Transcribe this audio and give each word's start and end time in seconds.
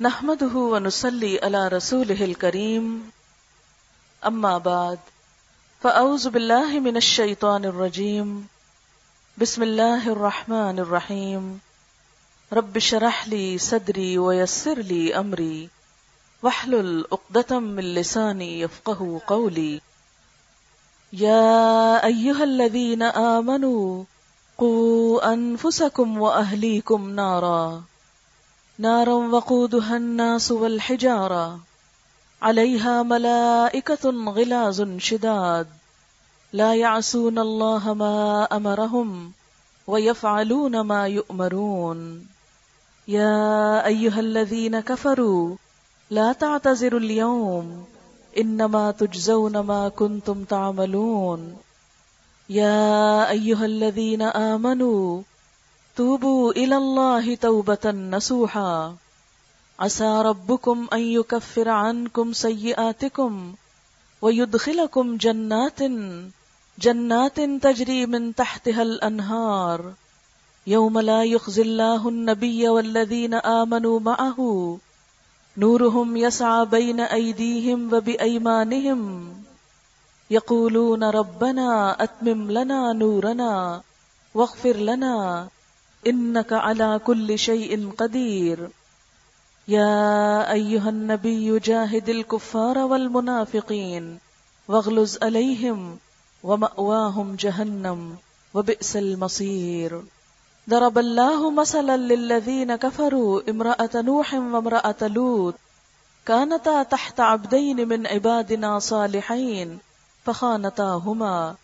نحمده 0.00 0.56
ونصلي 0.56 1.40
على 1.42 1.68
رسوله 1.68 2.24
الكريم. 2.24 3.10
أما 4.26 4.58
بعد، 4.58 4.98
فأعوذ 5.82 6.30
بالله 6.30 6.80
من 6.80 6.96
الشيطان 6.96 7.64
الرجيم. 7.64 8.48
بسم 9.38 9.62
الله 9.62 10.08
الرحمن 10.08 10.78
الرحيم. 10.78 11.60
رب 12.52 12.78
شرح 12.78 13.28
لي 13.28 13.58
صدري 13.58 14.18
ويسر 14.18 14.78
لي 14.78 15.18
أمري. 15.18 15.68
واحلل 16.42 17.04
عقدة 17.12 17.58
من 17.60 17.94
لساني 17.94 18.60
يفقه 18.60 19.20
قولي. 19.26 19.80
يا 21.12 22.04
أيها 22.04 22.44
الذين 22.44 23.02
آمنوا، 23.02 24.04
قوا 24.58 25.32
أنفسكم 25.32 26.18
وأهليكم 26.18 27.10
نارا. 27.10 27.82
نارا 28.78 29.14
وقودها 29.14 29.96
الناس 29.96 30.52
والحجارة. 30.52 31.60
عليها 32.42 33.02
ملائكة 33.02 34.10
غلاظ 34.10 34.98
شداد. 34.98 35.66
لا 36.52 36.74
يعصون 36.74 37.38
الله 37.38 37.94
ما 37.94 38.48
أمرهم 38.52 39.32
ويفعلون 39.86 40.80
ما 40.80 41.06
يؤمرون. 41.08 42.26
يا 43.08 43.86
أيها 43.86 44.20
الذين 44.20 44.80
كفروا، 44.80 45.56
لا 46.10 46.32
تعتذروا 46.32 47.00
اليوم. 47.00 47.84
إنما 48.38 48.90
تجزون 48.90 49.58
ما 49.58 49.88
كنتم 49.88 50.44
تعملون. 50.44 51.56
يا 52.48 53.30
أيها 53.30 53.64
الذين 53.64 54.22
آمنوا 54.22 55.22
توبوا 55.96 56.52
إلى 56.52 56.76
الله 56.76 57.34
توبة 57.34 57.90
نسوحا 57.90 58.96
عسى 59.78 60.22
ربكم 60.24 60.88
أن 60.92 61.00
يكفر 61.00 61.68
عنكم 61.68 62.32
سيئاتكم 62.32 63.54
ويدخلكم 64.22 65.16
جنات 65.16 65.80
جنات 66.78 67.40
تجري 67.40 68.06
من 68.06 68.34
تحتها 68.34 68.82
الأنهار 68.82 69.92
يوم 70.66 70.98
لا 70.98 71.24
يخزي 71.24 71.62
الله 71.62 72.08
النبي 72.08 72.68
والذين 72.68 73.34
آمنوا 73.34 74.00
معه 74.00 74.78
نورهم 75.56 76.16
يسعى 76.16 76.66
بين 76.66 77.00
أيديهم 77.00 77.94
وبأيمانهم 77.94 79.32
يقولون 80.30 81.04
ربنا 81.04 81.96
أتمم 82.04 82.50
لنا 82.50 82.92
نورنا 82.92 83.82
واغفر 84.34 84.76
لنا 84.76 85.48
إنك 86.06 86.52
على 86.52 87.00
كل 87.04 87.38
شيء 87.38 87.90
قدير. 87.98 88.68
يا 89.68 90.52
أيها 90.52 90.88
النبي 90.88 91.58
جاهد 91.58 92.08
الكفار 92.08 92.78
والمنافقين 92.78 94.18
واغلز 94.68 95.18
عليهم 95.22 95.98
ومأواهم 96.42 97.36
جهنم 97.36 98.16
وبئس 98.54 98.96
المصير. 98.96 100.02
ضرب 100.70 100.98
الله 100.98 101.50
مثلا 101.50 101.96
للذين 101.96 102.76
كفروا 102.76 103.50
امرأة 103.50 103.90
نوح 103.94 104.34
وامرأة 104.34 105.02
لوط. 105.02 105.54
كانتا 106.26 106.82
تحت 106.82 107.20
عبدين 107.20 107.88
من 107.88 108.06
عبادنا 108.06 108.78
صالحين 108.78 109.78
فخانتاهما. 110.24 111.54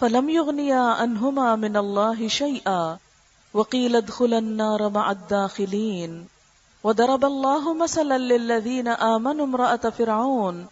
فلم 0.00 0.30
يغنيا 0.30 0.80
عنهما 0.80 1.56
من 1.56 1.76
الله 1.76 2.28
شيئا. 2.28 2.98
وقيل 3.54 3.96
ادخل 3.96 4.34
النار 4.34 4.88
مع 4.88 5.10
الداخلين 5.10 6.26
وضرب 6.84 7.24
الله 7.24 7.74
مثلا 7.74 8.18
للذين 8.18 8.88
آمنوا 8.88 9.46
امرأة 9.46 9.76
فرعون 9.76 10.66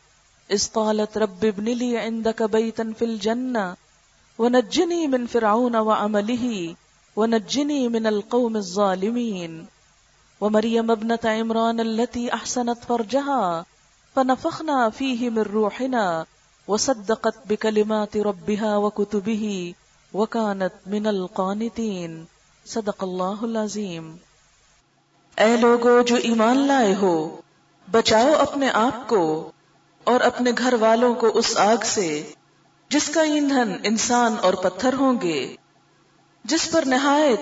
إذ 0.50 0.68
قالت 0.74 1.18
رب 1.18 1.44
ابن 1.44 1.64
لي 1.64 1.98
عندك 1.98 2.42
بيتا 2.42 2.92
في 2.98 3.04
الجنة 3.04 3.76
ونجني 4.38 5.08
من 5.08 5.26
فرعون 5.26 5.76
وعمله 5.76 6.74
ونجني 7.16 7.88
من 7.88 8.06
القوم 8.06 8.56
الظالمين 8.56 9.66
ومريم 10.40 10.90
ابنة 10.90 11.24
عمران 11.24 11.80
التي 11.80 12.34
أحسنت 12.34 12.84
فرجها 12.84 13.66
فنفخنا 14.14 14.90
فيه 14.90 15.30
من 15.30 15.42
روحنا 15.42 16.26
وصدقت 16.68 17.34
بكلمات 17.48 18.16
ربها 18.16 18.76
وكتبه 18.76 19.74
وكانت 20.14 20.72
من 20.86 21.06
القانتين 21.06 22.26
صدق 22.64 23.02
اللہ 23.02 23.42
العظیم۔ 23.42 24.16
اے 25.36 25.56
لوگو 25.56 26.02
جو 26.02 26.16
ایمان 26.16 26.56
لائے 26.56 26.94
ہو، 26.94 27.40
بچاؤ 27.90 28.32
اپنے 28.32 28.70
آپ 28.70 29.08
کو 29.08 29.50
اور 30.04 30.20
اپنے 30.20 30.50
گھر 30.58 30.72
والوں 30.72 31.14
کو 31.14 31.26
اس 31.26 31.56
آگ 31.56 31.84
سے، 31.84 32.32
جس 32.88 33.08
کا 33.08 33.22
ایندھن 33.22 33.72
انسان 33.84 34.34
اور 34.42 34.54
پتھر 34.54 34.92
ہوں 34.92 35.20
گے، 35.22 35.56
جس 36.44 36.70
پر 36.70 36.82
نہایت 36.86 37.40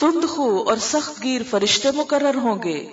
تند 0.00 0.28
خو 0.28 0.64
اور 0.68 0.76
سخت 0.76 1.22
گیر 1.22 1.42
فرشتے 1.50 1.90
مقرر 1.90 2.34
ہوں 2.34 2.62
گے، 2.62 2.86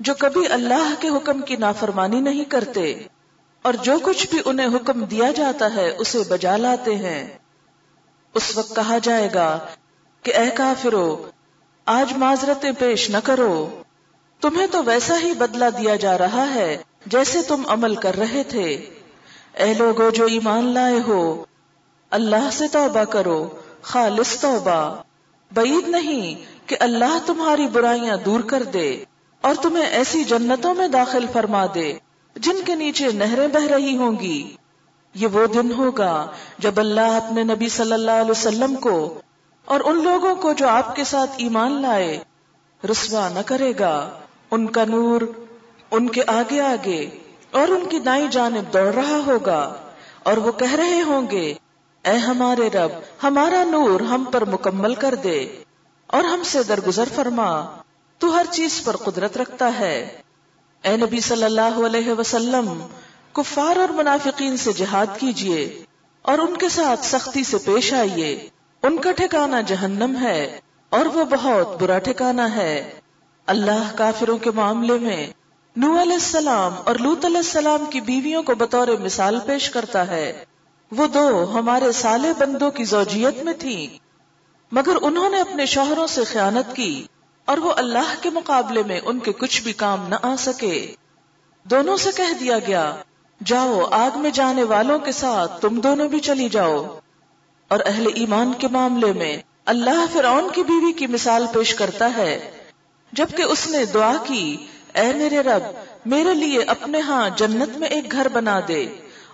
جو 0.00 0.14
کبھی 0.18 0.46
اللہ 0.46 0.94
کے 1.00 1.08
حکم 1.08 1.40
کی 1.40 1.56
نافرمانی 1.56 2.20
نہیں 2.20 2.44
کرتے 2.44 3.02
اور 3.62 3.74
جو 3.74 3.98
کچھ 4.02 4.30
بھی 4.30 4.38
انہیں 4.44 4.66
حکم 4.66 5.04
دیا 5.04 5.30
جاتا 5.30 5.74
ہے، 5.74 5.88
اسے 5.98 6.22
بجا 6.28 6.56
لاتے 6.56 6.96
ہیں۔ 6.96 7.38
اس 8.34 8.56
وقت 8.56 8.76
کہا 8.76 8.98
جائے 8.98 9.28
گا 9.34 9.58
کہ 10.22 10.34
اے 10.34 10.50
کافرو، 10.50 11.26
آج 11.86 12.12
معذرتیں 12.16 12.72
پیش 12.78 13.10
نہ 13.10 13.16
کرو۔ 13.24 13.82
تمہیں 14.40 14.66
تو 14.66 14.84
ویسا 14.84 15.14
ہی 15.22 15.32
بدلہ 15.32 15.64
دیا 15.78 15.96
جا 15.96 16.18
رہا 16.18 16.54
ہے 16.54 16.76
جیسے 17.06 17.42
تم 17.42 17.62
عمل 17.68 17.94
کر 17.94 18.16
رہے 18.16 18.42
تھے۔ 18.42 18.90
اے 19.54 19.74
لوگو 19.74 20.10
جو 20.10 20.24
ایمان 20.24 20.64
لائے 20.64 21.00
ہو، 21.08 21.44
اللہ 22.10 22.48
سے 22.52 22.68
توبہ 22.68 23.04
کرو، 23.04 23.48
خالص 23.82 24.40
توبہ۔ 24.40 25.02
بعید 25.54 25.88
نہیں 25.88 26.44
کہ 26.68 26.76
اللہ 26.80 27.18
تمہاری 27.26 27.66
برائیاں 27.66 28.16
دور 28.16 28.40
کر 28.40 28.62
دے 28.62 29.04
اور 29.40 29.54
تمہیں 29.62 29.86
ایسی 29.86 30.24
جنتوں 30.24 30.74
میں 30.74 30.88
داخل 30.88 31.26
فرما 31.32 31.66
دے 31.74 31.98
جن 32.36 32.56
کے 32.66 32.74
نیچے 32.74 33.10
نہریں 33.12 33.48
بہ 33.48 33.66
رہی 33.66 33.96
ہوں 33.96 34.18
گی۔ 34.20 34.56
یہ 35.14 35.26
وہ 35.26 35.46
دن 35.46 35.72
ہوگا 35.72 36.26
جب 36.58 36.80
اللہ 36.80 37.00
اپنے 37.00 37.42
نبی 37.42 37.68
صلی 37.68 37.92
اللہ 37.92 38.10
علیہ 38.10 38.30
وسلم 38.30 38.76
کو 38.76 39.20
اور 39.70 39.80
ان 39.84 40.04
لوگوں 40.04 40.34
کو 40.34 40.52
جو 40.52 40.68
آپ 40.68 40.96
کے 40.96 41.04
ساتھ 41.04 41.30
ایمان 41.36 41.82
لائے، 41.82 42.18
رسوا 42.90 43.28
نہ 43.28 43.38
کرے 43.46 43.72
گا۔ 43.78 44.10
ان 44.50 44.66
کا 44.66 44.84
نور 44.84 45.20
ان 45.90 46.08
کے 46.08 46.22
آگے 46.26 46.60
آگے 46.60 47.10
اور 47.50 47.68
ان 47.68 47.88
کی 47.88 47.98
دائیں 47.98 48.28
جانب 48.28 48.72
دوڑ 48.72 48.94
رہا 48.94 49.20
ہوگا 49.26 49.74
اور 50.22 50.36
وہ 50.36 50.52
کہہ 50.52 50.74
رہے 50.74 51.02
ہوں 51.02 51.30
گے، 51.30 51.54
اے 52.04 52.16
ہمارے 52.16 52.70
رب، 52.70 52.90
ہمارا 53.22 53.64
نور 53.64 54.00
ہم 54.00 54.24
پر 54.24 54.44
مکمل 54.44 54.94
کر 54.94 55.14
دے 55.14 55.62
اور 56.06 56.24
ہم 56.24 56.42
سے 56.42 56.62
درگزر 56.62 57.08
فرما۔ 57.14 57.66
تو 58.18 58.34
ہر 58.34 58.46
چیز 58.50 58.84
پر 58.84 58.96
قدرت 58.96 59.36
رکھتا 59.36 59.78
ہے۔ 59.78 60.18
اے 60.82 60.96
نبی 60.96 61.20
صلی 61.20 61.44
اللہ 61.44 61.86
علیہ 61.86 62.12
وسلم، 62.12 62.86
کفار 63.32 63.76
اور 63.76 63.88
منافقین 63.88 64.56
سے 64.56 64.72
جہاد 64.72 65.06
کیجیے 65.18 65.84
اور 66.22 66.38
ان 66.38 66.56
کے 66.56 66.68
ساتھ 66.68 67.04
سختی 67.04 67.44
سے 67.44 67.58
پیش 67.58 67.92
آئیے۔ 67.92 68.49
ان 68.82 68.96
کا 68.96 69.12
ٹھکانہ 69.12 69.56
جہنم 69.66 70.16
ہے 70.22 70.60
اور 70.88 71.06
وہ 71.06 71.24
بہت 71.24 71.82
برا 71.82 71.98
ٹھکانہ 71.98 72.42
ہے۔ 72.56 73.00
اللہ 73.46 73.90
کافروں 73.94 74.38
کے 74.38 74.50
معاملے 74.50 74.98
میں 74.98 75.26
نو 75.76 76.02
علیہ 76.02 76.12
السلام 76.12 76.74
اور 76.84 76.94
لوت 76.94 77.24
علیہ 77.24 77.36
السلام 77.36 77.84
کی 77.90 78.00
بیویوں 78.00 78.42
کو 78.42 78.54
بطور 78.54 78.88
مثال 78.88 79.38
پیش 79.46 79.70
کرتا 79.70 80.06
ہے۔ 80.06 80.44
وہ 80.92 81.06
دو 81.06 81.52
ہمارے 81.54 81.92
سالے 81.92 82.32
بندوں 82.38 82.70
کی 82.70 82.84
زوجیت 82.84 83.42
میں 83.42 83.52
تھی 83.58 83.98
مگر 84.72 84.96
انہوں 85.02 85.30
نے 85.30 85.40
اپنے 85.40 85.66
شوہروں 85.66 86.06
سے 86.06 86.24
خیانت 86.24 86.76
کی 86.76 87.06
اور 87.44 87.58
وہ 87.58 87.72
اللہ 87.76 88.14
کے 88.20 88.30
مقابلے 88.30 88.82
میں 88.82 89.00
ان 89.04 89.18
کے 89.18 89.32
کچھ 89.32 89.62
بھی 89.62 89.72
کام 89.72 90.08
نہ 90.08 90.14
آ 90.22 90.34
سکے۔ 90.38 90.94
دونوں 91.64 91.96
سے 91.96 92.10
کہہ 92.16 92.38
دیا 92.40 92.58
گیا، 92.58 92.96
جاؤ 93.44 93.80
آگ 93.90 94.18
میں 94.18 94.30
جانے 94.30 94.62
والوں 94.62 94.98
کے 94.98 95.12
ساتھ 95.12 95.60
تم 95.60 95.80
دونوں 95.80 96.08
بھی 96.08 96.20
چلی 96.20 96.48
جاؤ۔ 96.48 96.99
اور 97.70 97.80
اہل 97.86 98.06
ایمان 98.14 98.52
کے 98.58 98.68
معاملے 98.68 99.12
میں 99.12 99.36
اللہ 99.64 100.04
فرعون 100.12 100.48
کی 100.54 100.62
بیوی 100.62 100.92
کی 100.92 101.06
مثال 101.06 101.46
پیش 101.54 101.74
کرتا 101.74 102.10
ہے۔ 102.16 102.50
جبکہ 103.12 103.42
اس 103.42 103.66
نے 103.66 103.84
دعا 103.84 104.12
کی، 104.26 104.56
اے 104.94 105.12
میرے 105.12 105.40
رب، 105.40 105.62
میرے 106.06 106.34
لیے 106.34 106.62
اپنے 106.62 107.00
ہاں 107.00 107.30
جنت 107.36 107.78
میں 107.78 107.88
ایک 107.88 108.12
گھر 108.12 108.28
بنا 108.28 108.60
دے 108.68 108.88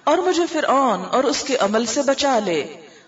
اور 0.04 0.18
مجھے 0.18 0.42
فرعون 0.52 1.02
اور 1.12 1.24
اس 1.24 1.42
کے 1.42 1.56
عمل 1.56 1.86
سے 1.86 2.02
بچا 2.02 2.38
لے 2.38 2.66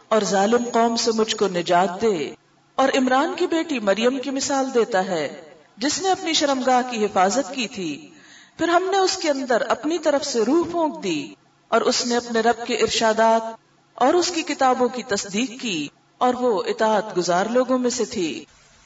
اور 0.09 0.23
ظالم 0.23 0.65
قوم 0.73 0.97
سے 0.97 1.11
مجھ 1.15 1.37
کو 1.37 1.49
نجات 1.49 2.03
دے۔ 2.03 2.35
اور 2.75 2.89
عمران 2.99 3.35
کی 3.37 3.47
بیٹی 3.47 3.79
مریم 3.79 4.19
کی 4.19 4.31
مثال 4.31 4.75
دیتا 4.75 5.07
ہے، 5.07 5.43
جس 5.77 6.03
نے 6.03 6.11
اپنی 6.11 6.33
شرمگاہ 6.33 6.83
کی 6.91 7.05
حفاظت 7.05 7.55
کی 7.55 7.69
تھی۔ 7.69 8.11
پھر 8.59 8.69
ہم 8.69 8.83
نے 8.91 8.99
اس 8.99 9.17
کے 9.17 9.31
اندر 9.31 9.61
اپنی 9.61 9.99
طرف 9.99 10.25
سے 10.25 10.43
روح 10.43 10.71
پھونک 10.71 11.05
دی 11.05 11.35
اور 11.69 11.81
اس 11.81 12.07
نے 12.07 12.17
اپنے 12.17 12.41
رب 12.41 12.67
کے 12.67 12.75
ارشادات 12.75 13.68
اور 13.99 14.15
اس 14.15 14.31
کی 14.31 14.43
کتابوں 14.43 14.89
کی 14.89 15.03
تصدیق 15.03 15.61
کی 15.61 15.89
اور 16.19 16.35
وہ 16.35 16.63
اطاعت 16.67 17.17
گزار 17.17 17.47
لوگوں 17.47 17.79
میں 17.79 17.91
سے 17.91 18.05
تھی۔ 18.05 18.45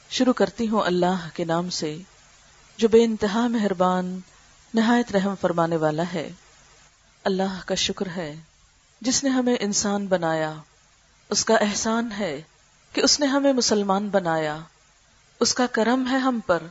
شروع 0.09 0.33
کرتی 0.33 0.69
ہوں 0.69 0.81
اللہ 0.81 1.27
کے 1.33 1.45
نام 1.45 1.69
سے، 1.69 1.97
جو 2.77 2.87
بے 2.87 3.03
انتہا 3.03 3.47
مہربان، 3.47 4.19
نہایت 4.73 5.11
رحم 5.11 5.33
فرمانے 5.41 5.75
والا 5.75 6.03
ہے۔ 6.13 6.31
اللہ 7.23 7.61
کا 7.65 7.75
شکر 7.75 8.05
ہے، 8.15 8.35
جس 9.01 9.23
نے 9.23 9.29
ہمیں 9.29 9.55
انسان 9.59 10.07
بنایا۔ 10.07 10.53
اس 11.29 11.45
کا 11.45 11.55
احسان 11.55 12.09
ہے 12.19 12.41
کہ 12.93 13.01
اس 13.01 13.19
نے 13.19 13.25
ہمیں 13.25 13.53
مسلمان 13.53 14.09
بنایا۔ 14.09 14.57
اس 15.39 15.53
کا 15.53 15.65
کرم 15.65 16.07
ہے 16.11 16.17
ہم 16.17 16.39
پر 16.45 16.63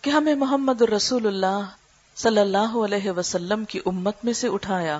کہ 0.00 0.10
ہمیں 0.10 0.34
محمد 0.34 0.82
الرسول 0.82 1.26
اللہ 1.26 1.60
صلی 2.16 2.40
اللہ 2.40 2.76
علیہ 2.84 3.10
وسلم 3.10 3.64
کی 3.64 3.80
امت 3.86 4.16
میں 4.24 4.32
سے 4.32 4.48
اٹھایا۔ 4.48 4.98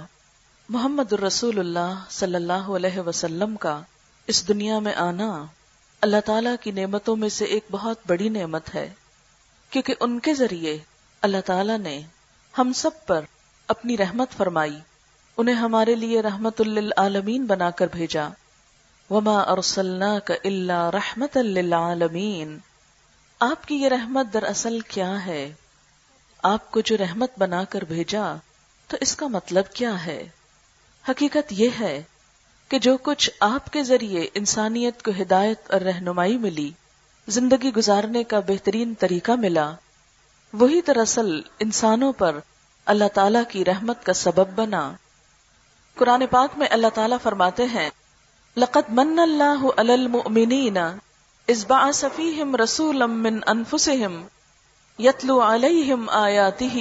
محمد 0.69 1.13
الرسول 1.13 1.59
اللہ 1.59 1.95
صلی 2.11 2.35
اللہ 2.35 2.53
علیہ 2.53 3.01
وسلم 3.01 3.57
کا 3.57 3.81
اس 4.27 4.49
دنیا 4.49 4.79
میں 4.79 4.95
آنا 4.95 5.45
اللہ 6.01 6.17
تعالی 6.25 6.51
کی 6.61 6.71
نعمتوں 6.71 7.17
میں 7.17 7.29
سے 7.29 7.45
ایک 7.45 7.65
بہت 7.71 7.99
بڑی 8.07 8.29
نعمت 8.29 8.75
ہے۔ 8.75 8.93
کیونکہ 9.71 9.95
ان 10.01 10.21
کے 10.21 10.35
ذریعے 10.35 10.79
اللہ 11.23 11.37
تعالی 11.47 11.77
نے 11.77 12.03
ہم 12.59 12.73
سب 12.73 12.91
پر 13.07 13.21
اپنی 13.69 13.97
رحمت 13.97 14.31
فرمائی، 14.31 14.79
انہیں 15.37 15.55
ہمارے 15.55 15.95
لیے 15.95 16.21
رحمت 16.21 16.61
للعالمین 16.61 17.47
بنا 17.47 17.71
کر 17.71 17.87
بھیجا۔ 17.93 18.29
وما 19.11 19.41
ارسلناک 19.41 20.33
الا 20.45 20.91
رحمت 20.91 21.37
للعالمین 21.37 22.59
آپ 23.41 23.67
کی 23.67 23.75
یہ 23.75 23.89
رحمت 23.89 24.27
دراصل 24.35 24.81
کیا 24.81 25.27
ہے؟ 25.27 25.53
آپ 26.43 26.71
کو 26.71 26.81
جو 26.81 26.97
رحمت 26.97 27.31
بنا 27.39 27.65
کر 27.65 27.85
بھیجا، 27.85 28.35
تو 28.89 28.97
اس 29.01 29.17
کا 29.17 29.27
مطلب 29.27 29.65
کیا 29.75 30.07
ہے؟ 30.07 30.29
حقیقت 31.09 31.53
یہ 31.53 31.69
ہے 31.81 32.03
کہ 32.69 32.79
جو 32.79 32.97
کچھ 32.97 33.31
آپ 33.41 33.73
کے 33.73 33.83
ذریعے 33.83 34.29
انسانیت 34.35 35.03
کو 35.03 35.11
ہدایت 35.21 35.71
اور 35.71 35.81
رہنمائی 35.81 36.39
ملی، 36.39 36.71
زندگی 37.29 37.75
گزارنے 37.77 38.25
کا 38.25 38.41
بہترین 38.41 38.95
طریقہ 38.99 39.33
ملا، 39.33 39.71
وہی 40.53 40.81
دراصل 40.87 41.41
انسانوں 41.59 42.13
پر 42.13 42.39
اللہ 42.87 43.09
تعالی 43.15 43.39
کی 43.49 43.65
رحمت 43.65 44.05
کا 44.07 44.13
سبب 44.13 44.55
بنا۔ 44.55 44.93
قرآن 45.95 46.27
پاک 46.31 46.59
میں 46.59 46.67
اللہ 46.71 46.95
تعالیٰ 46.95 47.19
فرماتے 47.23 47.65
ہیں، 47.65 47.91
لقد 48.57 48.89
من 48.89 49.19
اللہ 49.19 49.67
علی 49.77 49.93
المؤمنین 49.93 50.79
اذ 50.79 51.67
بعث 51.67 52.05
فیہم 52.17 52.57
رسولا 52.57 53.07
من 53.07 53.39
انفسہم 53.47 54.23
یتلو 54.99 55.41
علیہم 55.43 56.09
آیاتہ 56.11 56.77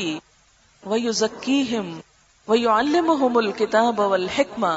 ویزکیہم 0.83 1.99
ویعلمہم 2.47 3.37
الکتاب 3.37 3.99
والحکمہ 3.99 4.71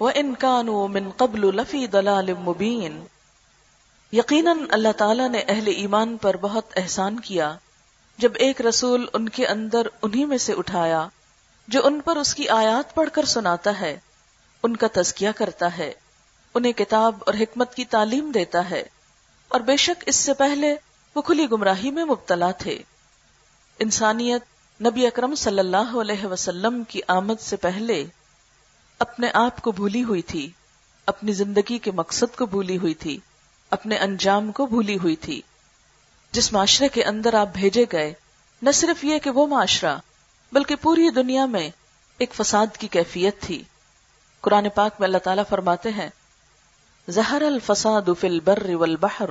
وَإِن 0.00 0.34
كَانُوا 0.34 0.86
مِن 0.86 1.10
قَبْلُ 1.16 1.52
لَفِي 1.52 1.86
ضَلَالٍ 1.86 2.36
مُبِينٍ۔ 2.38 3.04
یقیناً 4.12 4.58
اللہ 4.70 4.92
تعالیٰ 4.96 5.28
نے 5.28 5.42
اہل 5.48 5.66
ایمان 5.66 6.16
پر 6.16 6.36
بہت 6.36 6.64
احسان 6.76 7.20
کیا، 7.20 7.54
جب 8.18 8.32
ایک 8.34 8.60
رسول 8.60 9.06
ان 9.12 9.28
کے 9.28 9.46
اندر 9.46 9.86
انہی 10.02 10.24
میں 10.24 10.38
سے 10.38 10.52
اٹھایا، 10.52 11.08
جو 11.68 11.86
ان 11.86 12.00
پر 12.00 12.16
اس 12.16 12.34
کی 12.34 12.48
آیات 12.48 12.94
پڑھ 12.94 13.10
کر 13.12 13.24
سناتا 13.24 13.80
ہے، 13.80 13.98
ان 14.62 14.76
کا 14.76 14.86
تزکیہ 14.92 15.30
کرتا 15.36 15.76
ہے، 15.76 15.92
انہیں 16.54 16.72
کتاب 16.72 17.22
اور 17.26 17.34
حکمت 17.34 17.74
کی 17.74 17.84
تعلیم 17.84 18.30
دیتا 18.30 18.70
ہے، 18.70 18.82
اور 19.48 19.60
بے 19.60 19.76
شک 19.76 20.04
اس 20.06 20.16
سے 20.16 20.34
پہلے 20.34 20.74
وہ 21.16 21.22
کھلی 21.22 21.50
گمراہی 21.52 21.90
میں 21.90 22.04
مبتلا 22.04 22.50
تھے۔ 22.50 22.78
انسانیت 23.78 24.42
نبی 24.86 25.06
اکرم 25.06 25.34
صلی 25.34 25.58
اللہ 25.58 25.96
علیہ 26.00 26.26
وسلم 26.26 26.82
کی 26.88 27.00
آمد 27.08 27.40
سے 27.40 27.56
پہلے 27.56 28.06
اپنے 28.98 29.28
آپ 29.34 29.62
کو 29.62 29.72
بھولی 29.72 30.04
ہوئی 30.04 30.22
تھی، 30.22 30.50
اپنی 31.06 31.32
زندگی 31.32 31.78
کے 31.78 31.90
مقصد 31.90 32.36
کو 32.36 32.46
بھولی 32.46 32.78
ہوئی 32.78 32.94
تھی، 32.94 33.18
اپنے 33.70 33.96
انجام 33.96 34.52
کو 34.52 34.66
بھولی 34.66 34.98
ہوئی 34.98 35.16
تھی۔ 35.16 35.42
جس 36.32 36.52
معاشرے 36.52 36.88
کے 36.88 37.04
اندر 37.04 37.34
آپ 37.34 37.48
بھیجے 37.52 37.84
گئے، 37.92 38.14
نہ 38.62 38.70
صرف 38.70 39.04
یہ 39.04 39.18
کہ 39.18 39.30
وہ 39.30 39.46
معاشرہ، 39.46 39.96
بلکہ 40.52 40.74
پوری 40.76 41.10
دنیا 41.10 41.46
میں 41.46 41.70
ایک 42.18 42.34
فساد 42.34 42.76
کی 42.78 42.88
کیفیت 42.88 43.40
تھی۔ 43.40 43.62
قرآن 44.40 44.68
پاک 44.74 44.92
میں 44.98 45.08
اللہ 45.08 45.18
تعالیٰ 45.18 45.44
فرماتے 45.48 45.90
ہیں، 45.90 46.10
زہر 47.08 47.42
الفساد 47.42 48.02
فی 48.20 48.28
البر 48.28 48.74
والبحر، 48.74 49.30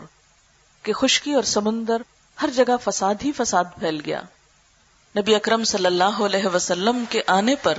کہ 0.83 0.93
خشکی 0.93 1.33
اور 1.33 1.43
سمندر 1.43 2.01
ہر 2.41 2.49
جگہ 2.55 2.77
فساد 2.83 3.15
ہی 3.25 3.31
فساد 3.31 3.65
پھیل 3.79 4.01
گیا۔ 4.05 4.21
نبی 5.17 5.35
اکرم 5.35 5.63
صلی 5.63 5.85
اللہ 5.85 6.03
علیہ 6.03 6.47
وسلم 6.53 7.03
کے 7.09 7.21
آنے 7.27 7.55
پر 7.55 7.77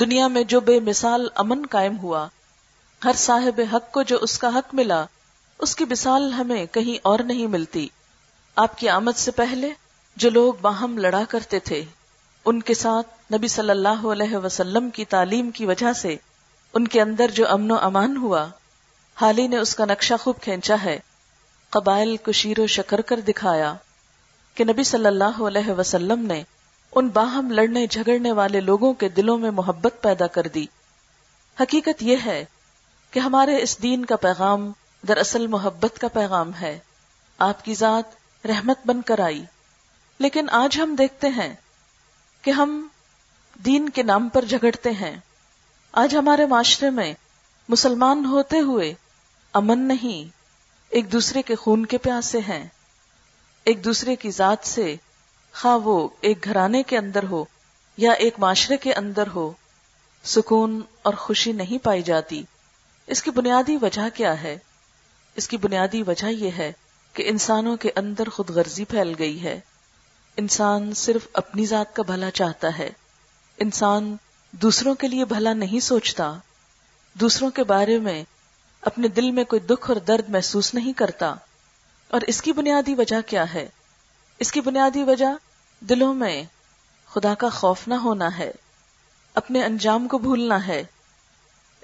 دنیا 0.00 0.28
میں 0.28 0.42
جو 0.42 0.60
بے 0.60 0.80
مثال 0.80 1.28
امن 1.34 1.66
قائم 1.70 1.98
ہوا، 1.98 2.28
ہر 3.04 3.12
صاحب 3.16 3.60
حق 3.72 3.92
کو 3.92 4.02
جو 4.02 4.18
اس 4.20 4.38
کا 4.38 4.48
حق 4.48 4.74
ملا، 4.74 5.04
اس 5.58 5.76
کی 5.76 5.84
مثال 5.90 6.32
ہمیں 6.32 6.66
کہیں 6.66 6.98
اور 7.02 7.18
نہیں 7.18 7.46
ملتی۔ 7.46 7.88
آپ 8.56 8.78
کی 8.78 8.88
آمد 8.88 9.16
سے 9.16 9.30
پہلے 9.30 9.70
جو 10.16 10.30
لوگ 10.30 10.54
باہم 10.60 10.98
لڑا 10.98 11.22
کرتے 11.28 11.58
تھے، 11.58 11.84
ان 12.44 12.62
کے 12.62 12.74
ساتھ 12.74 13.32
نبی 13.32 13.48
صلی 13.48 13.70
اللہ 13.70 14.06
علیہ 14.06 14.36
وسلم 14.36 14.90
کی 14.90 15.04
تعلیم 15.04 15.50
کی 15.50 15.66
وجہ 15.66 15.92
سے 15.92 16.16
ان 16.74 16.88
کے 16.88 17.00
اندر 17.00 17.30
جو 17.30 17.48
امن 17.48 17.70
و 17.70 17.78
امان 17.78 18.16
ہوا، 18.16 18.46
حالی 19.20 19.46
نے 19.46 19.56
اس 19.56 19.74
کا 19.74 19.84
نقشہ 19.84 20.14
خوب 20.22 20.40
کھینچا 20.40 20.76
ہے۔ 20.84 20.98
قبائل 21.70 22.16
کو 22.16 22.32
شیر 22.32 22.60
و 22.60 22.66
شکر 22.66 23.00
کر 23.00 23.20
دکھایا 23.20 23.74
کہ 24.54 24.64
نبی 24.64 24.82
صلی 24.82 25.06
اللہ 25.06 25.42
علیہ 25.42 25.70
وسلم 25.70 26.26
نے 26.26 26.42
ان 26.98 27.08
باہم 27.08 27.50
لڑنے 27.50 27.86
جھگڑنے 27.86 28.32
والے 28.32 28.60
لوگوں 28.60 28.92
کے 28.92 29.08
دلوں 29.08 29.38
میں 29.38 29.50
محبت 29.50 29.94
پیدا 30.00 30.26
کر 30.26 30.42
دی۔ 30.42 30.66
حقیقت 31.60 32.02
یہ 32.02 32.16
ہے 32.26 32.44
کہ 33.10 33.18
ہمارے 33.18 33.62
اس 33.62 33.82
دین 33.82 34.04
کا 34.04 34.16
پیغام 34.16 34.72
دراصل 35.08 35.46
محبت 35.46 36.00
کا 36.00 36.08
پیغام 36.08 36.50
ہے۔ 36.60 36.78
آپ 37.38 37.64
کی 37.64 37.74
ذات 37.74 38.04
رحمت 38.46 38.78
بن 38.86 39.02
کر 39.02 39.20
آئی۔ 39.20 39.44
لیکن 40.18 40.46
آج 40.50 40.80
ہم 40.80 40.94
دیکھتے 40.94 41.28
ہیں 41.28 41.54
کہ 42.42 42.50
ہم 42.50 42.88
دین 43.64 43.88
کے 43.88 44.02
نام 44.02 44.28
پر 44.28 44.44
جھگڑتے 44.44 44.90
ہیں۔ 44.90 45.16
آج 45.92 46.16
ہمارے 46.16 46.46
معاشرے 46.46 46.90
میں 46.90 47.14
مسلمان 47.68 48.24
ہوتے 48.24 48.60
ہوئے 48.60 48.94
امن 49.52 49.78
نہیں، 49.78 50.30
ایک 50.88 51.12
دوسرے 51.12 51.42
کے 51.42 51.54
خون 51.54 51.86
کے 51.86 51.98
پیاسے 51.98 52.38
ہیں، 52.38 52.68
ایک 53.64 53.84
دوسرے 53.84 54.16
کی 54.16 54.30
ذات 54.30 54.66
سے 54.66 54.96
خواہ 55.62 55.76
وہ 55.76 56.08
ایک 56.20 56.44
گھرانے 56.44 56.82
کے 56.82 56.98
اندر 56.98 57.22
ہو 57.22 57.44
یا 57.96 58.12
ایک 58.12 58.34
معاشرے 58.38 58.76
کے 58.76 58.94
اندر 58.94 59.24
ہو، 59.34 59.52
سکون 60.24 60.80
اور 61.02 61.14
خوشی 61.14 61.52
نہیں 61.52 61.84
پائی 61.84 62.02
جاتی۔ 62.02 62.42
اس 63.06 63.22
کی 63.22 63.30
بنیادی 63.30 63.76
وجہ 63.82 64.08
کیا 64.14 64.42
ہے؟ 64.42 64.58
اس 65.36 65.48
کی 65.48 65.56
بنیادی 65.56 66.02
وجہ 66.02 66.26
یہ 66.26 66.50
ہے 66.58 66.72
کہ 67.12 67.28
انسانوں 67.28 67.76
کے 67.76 67.90
اندر 67.96 68.28
خود 68.28 68.50
غرضی 68.50 68.84
پھیل 68.84 69.14
گئی 69.18 69.42
ہے۔ 69.42 69.60
انسان 70.36 70.94
صرف 70.94 71.28
اپنی 71.32 71.66
ذات 71.66 71.96
کا 71.96 72.02
بھلا 72.02 72.30
چاہتا 72.30 72.78
ہے۔ 72.78 72.90
انسان 73.58 74.16
دوسروں 74.52 74.94
کے 74.94 75.08
لیے 75.08 75.24
بھلا 75.24 75.52
نہیں 75.52 75.80
سوچتا۔ 75.80 76.34
دوسروں 77.14 77.50
کے 77.50 77.64
بارے 77.64 77.98
میں 77.98 78.24
اپنے 78.80 79.08
دل 79.08 79.30
میں 79.30 79.44
کوئی 79.44 79.60
دکھ 79.60 79.90
اور 79.90 79.96
درد 79.96 80.28
محسوس 80.28 80.74
نہیں 80.74 80.92
کرتا۔ 80.92 81.34
اور 82.08 82.20
اس 82.26 82.42
کی 82.42 82.52
بنیادی 82.52 82.94
وجہ 82.94 83.20
کیا 83.26 83.54
ہے؟ 83.54 83.68
اس 84.38 84.52
کی 84.52 84.60
بنیادی 84.60 85.02
وجہ 85.02 85.47
دلوں 85.80 86.14
میں 86.14 86.44
خدا 87.08 87.34
کا 87.34 87.48
خوف 87.48 87.88
نہ 87.88 87.94
ہونا 87.94 88.38
ہے، 88.38 88.52
اپنے 89.34 89.64
انجام 89.64 90.08
کو 90.08 90.18
بھولنا 90.18 90.66
ہے۔ 90.66 90.84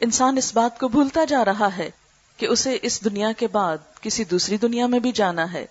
انسان 0.01 0.37
اس 0.37 0.57
بات 0.57 0.81
کو 0.81 0.89
بھولتا 0.89 1.25
جا 1.25 1.45
رہا 1.45 1.77
ہے 1.77 1.91
کہ 2.37 2.47
اسے 2.47 2.79
اس 2.83 3.05
دنیا 3.05 3.33
کے 3.33 3.47
بعد 3.47 3.79
کسی 4.01 4.25
دوسری 4.25 4.57
دنیا 4.57 4.87
میں 4.87 4.99
بھی 4.99 5.13
جانا 5.13 5.53
ہے۔ 5.53 5.67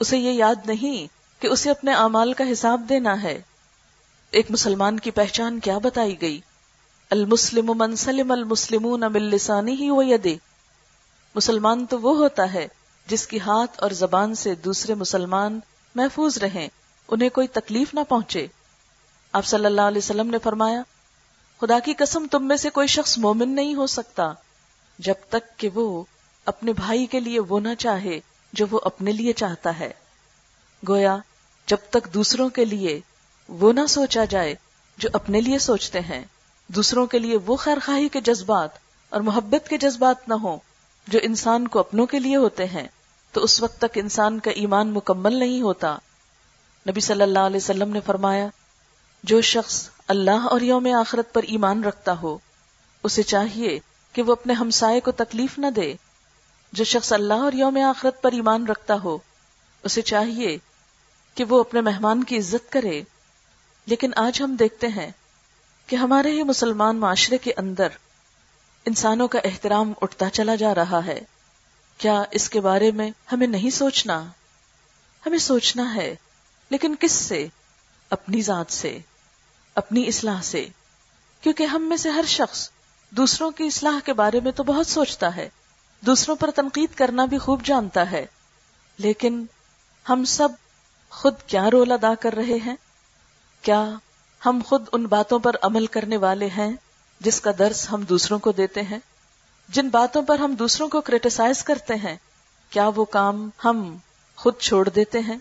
اسے 0.00 0.18
یہ 0.18 0.30
یاد 0.30 0.54
نہیں 0.64 1.06
کہ 1.42 1.46
اسے 1.46 1.70
اپنے 1.70 1.92
اعمال 1.92 2.32
کا 2.32 2.44
حساب 2.52 2.86
دینا 2.88 3.22
ہے۔ 3.22 3.42
ایک 4.30 4.50
مسلمان 4.50 5.00
کی 5.00 5.10
پہچان 5.10 5.60
کیا 5.60 5.78
بتائی 5.78 6.20
گئی؟ 6.20 6.40
المسلم 7.10 7.72
من 7.74 7.96
سلم 7.96 8.30
المسلمون 8.30 9.00
من 9.00 9.22
لسانی 9.22 9.72
ہی 9.72 9.90
وہ 9.90 10.06
یدے 10.06 10.36
مسلمان 11.34 11.86
تو 11.86 12.00
وہ 12.00 12.16
ہوتا 12.16 12.52
ہے 12.52 12.68
جس 13.06 13.26
کی 13.26 13.40
ہاتھ 13.40 13.82
اور 13.82 13.90
زبان 13.90 14.34
سے 14.34 14.54
دوسرے 14.54 14.94
مسلمان 14.94 15.60
محفوظ 15.94 16.38
رہیں۔ 16.38 16.68
انہیں 17.12 17.28
کوئی 17.28 17.46
تکلیف 17.46 17.94
نہ 17.94 18.00
پہنچے۔ 18.08 18.46
آپ 19.32 19.46
صلی 19.46 19.66
اللہ 19.66 19.80
علیہ 19.80 19.98
وسلم 19.98 20.30
نے 20.30 20.38
فرمایا، 20.38 20.82
خدا 21.60 21.78
کی 21.78 21.94
قسم 21.94 22.26
تم 22.30 22.48
میں 22.48 22.56
سے 22.56 22.70
کوئی 22.70 22.86
شخص 22.86 23.18
مومن 23.18 23.54
نہیں 23.54 23.74
ہو 23.74 23.86
سکتا، 23.86 24.32
جب 24.98 25.14
تک 25.28 25.58
کہ 25.58 25.68
وہ 25.74 26.04
اپنے 26.44 26.72
بھائی 26.72 27.06
کے 27.06 27.20
لیے 27.20 27.40
وہ 27.40 27.60
نہ 27.60 27.74
چاہے 27.78 28.20
جو 28.52 28.66
وہ 28.70 28.80
اپنے 28.84 29.12
لیے 29.12 29.32
چاہتا 29.32 29.78
ہے۔ 29.78 29.92
گویا، 30.88 31.16
جب 31.66 31.76
تک 31.90 32.14
دوسروں 32.14 32.48
کے 32.48 32.64
لیے 32.64 33.00
وہ 33.48 33.72
نہ 33.72 33.86
سوچا 33.88 34.24
جائے 34.24 34.54
جو 34.98 35.08
اپنے 35.12 35.40
لیے 35.40 35.58
سوچتے 35.58 36.00
ہیں، 36.00 36.24
دوسروں 36.68 37.06
کے 37.06 37.18
لیے 37.18 37.36
وہ 37.46 37.56
خیر 37.56 37.78
خواہی 37.84 38.08
کے 38.08 38.20
جذبات 38.20 38.70
اور 39.10 39.20
محبت 39.20 39.68
کے 39.68 39.78
جذبات 39.78 40.28
نہ 40.28 40.34
ہوں 40.34 40.58
جو 41.06 41.18
انسان 41.22 41.68
کو 41.68 41.78
اپنوں 41.78 42.06
کے 42.06 42.18
لیے 42.18 42.36
ہوتے 42.36 42.64
ہیں، 42.64 42.88
تو 43.32 43.40
اس 43.40 43.62
وقت 43.62 43.78
تک 43.78 43.98
انسان 43.98 44.40
کا 44.40 44.50
ایمان 44.50 44.88
مکمل 44.88 45.38
نہیں 45.38 45.62
ہوتا۔ 45.62 45.98
نبی 46.88 47.00
صلی 47.00 47.22
اللہ 47.22 47.38
علیہ 47.38 47.56
وسلم 47.56 47.92
نے 47.92 48.00
فرمایا، 48.06 48.48
جو 49.22 49.40
شخص 49.40 49.88
اللہ 50.08 50.46
اور 50.50 50.60
یوم 50.60 50.88
آخرت 51.00 51.32
پر 51.32 51.42
ایمان 51.42 51.84
رکھتا 51.84 52.12
ہو، 52.22 52.38
اسے 53.02 53.22
چاہیے 53.22 53.78
کہ 54.12 54.22
وہ 54.22 54.32
اپنے 54.32 54.52
ہمسائے 54.52 55.00
کو 55.00 55.12
تکلیف 55.12 55.58
نہ 55.58 55.66
دے۔ 55.66 55.94
جو 56.72 56.84
شخص 56.84 57.12
اللہ 57.12 57.34
اور 57.34 57.52
یوم 57.52 57.78
آخرت 57.88 58.22
پر 58.22 58.32
ایمان 58.32 58.66
رکھتا 58.66 58.96
ہو، 59.04 59.18
اسے 59.82 60.02
چاہیے 60.02 60.58
کہ 61.34 61.44
وہ 61.44 61.60
اپنے 61.60 61.80
مہمان 61.80 62.24
کی 62.24 62.38
عزت 62.38 62.72
کرے۔ 62.72 63.02
لیکن 63.86 64.10
آج 64.16 64.42
ہم 64.42 64.54
دیکھتے 64.54 64.88
ہیں 64.88 65.10
کہ 65.86 65.96
ہمارے 65.96 66.30
ہی 66.30 66.42
مسلمان 66.42 66.96
معاشرے 66.96 67.38
کے 67.38 67.52
اندر 67.56 67.88
انسانوں 68.86 69.28
کا 69.28 69.38
احترام 69.44 69.92
اٹھتا 70.00 70.30
چلا 70.30 70.54
جا 70.54 70.74
رہا 70.74 71.06
ہے۔ 71.06 71.20
کیا 71.98 72.22
اس 72.30 72.50
کے 72.50 72.60
بارے 72.60 72.90
میں 72.90 73.10
ہمیں 73.32 73.46
نہیں 73.46 73.70
سوچنا؟ 73.70 74.24
ہمیں 75.26 75.38
سوچنا 75.38 75.94
ہے 75.94 76.14
لیکن 76.72 76.94
کس 77.00 77.12
سے؟ 77.12 77.46
اپنی 78.10 78.42
ذات 78.42 78.72
سے، 78.72 78.98
اپنی 79.74 80.08
اصلاح 80.08 80.42
سے۔ 80.42 80.68
کیونکہ 81.40 81.64
ہم 81.64 81.82
میں 81.82 81.96
سے 81.96 82.10
ہر 82.10 82.24
شخص 82.28 82.70
دوسروں 83.10 83.50
کی 83.50 83.64
اصلاح 83.64 84.00
کے 84.04 84.12
بارے 84.12 84.40
میں 84.40 84.52
تو 84.52 84.62
بہت 84.62 84.86
سوچتا 84.86 85.36
ہے، 85.36 85.48
دوسروں 86.00 86.36
پر 86.36 86.50
تنقید 86.50 86.94
کرنا 86.94 87.24
بھی 87.24 87.38
خوب 87.38 87.64
جانتا 87.64 88.10
ہے۔ 88.10 88.26
لیکن 88.98 89.44
ہم 90.08 90.24
سب 90.24 90.48
خود 91.10 91.34
کیا 91.46 91.70
رول 91.70 91.92
ادا 91.92 92.14
کر 92.14 92.32
رہے 92.32 92.58
ہیں؟ 92.66 92.76
کیا 93.62 93.90
ہم 94.46 94.60
خود 94.66 94.84
ان 94.92 95.06
باتوں 95.06 95.38
پر 95.38 95.56
عمل 95.62 95.86
کرنے 95.86 96.16
والے 96.16 96.46
ہیں 96.46 96.72
جس 97.20 97.40
کا 97.40 97.50
درس 97.58 97.92
ہم 97.92 98.02
دوسروں 98.02 98.38
کو 98.38 98.52
دیتے 98.52 98.82
ہیں؟ 98.82 98.98
جن 99.68 99.88
باتوں 99.88 100.22
پر 100.22 100.38
ہم 100.38 100.54
دوسروں 100.54 100.88
کو 100.88 101.00
کریٹیسائز 101.00 101.64
کرتے 101.64 101.94
ہیں، 101.94 102.16
کیا 102.70 102.90
وہ 102.96 103.04
کام 103.04 103.50
ہم 103.64 103.96
خود 104.36 104.58
چھوڑ 104.58 104.88
دیتے 104.88 105.18
ہیں؟ 105.18 105.36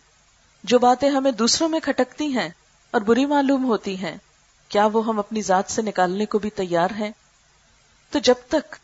جو 0.63 0.79
باتیں 0.79 1.09
ہمیں 1.09 1.31
دوسروں 1.31 1.69
میں 1.69 1.79
کھٹکتی 1.79 2.27
ہیں 2.27 2.49
اور 2.91 3.01
بری 3.01 3.25
معلوم 3.25 3.65
ہوتی 3.65 3.97
ہیں، 3.97 4.17
کیا 4.67 4.85
وہ 4.85 5.05
ہم 5.05 5.19
اپنی 5.19 5.41
ذات 5.41 5.63
سے 5.67 5.81
نکالنے 5.81 6.25
کو 6.25 6.39
بھی 6.39 6.49
تیار 6.49 6.89
ہیں؟ 6.91 7.11
تو 8.09 8.19
جب 8.19 8.35
تک 8.49 8.75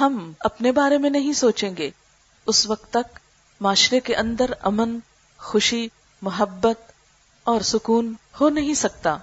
ہم 0.00 0.32
اپنے 0.40 0.72
بارے 0.72 0.98
میں 0.98 1.10
نہیں 1.10 1.32
سوچیں 1.32 1.76
گے، 1.76 1.90
اس 2.46 2.66
وقت 2.66 2.90
تک 2.90 3.18
معاشرے 3.60 4.00
کے 4.00 4.16
اندر 4.16 4.50
امن، 4.60 4.98
خوشی، 5.38 5.88
محبت 6.22 6.92
اور 7.44 7.60
سکون 7.60 8.14
ہو 8.40 8.48
نہیں 8.48 8.74
سکتا۔ 8.74 9.16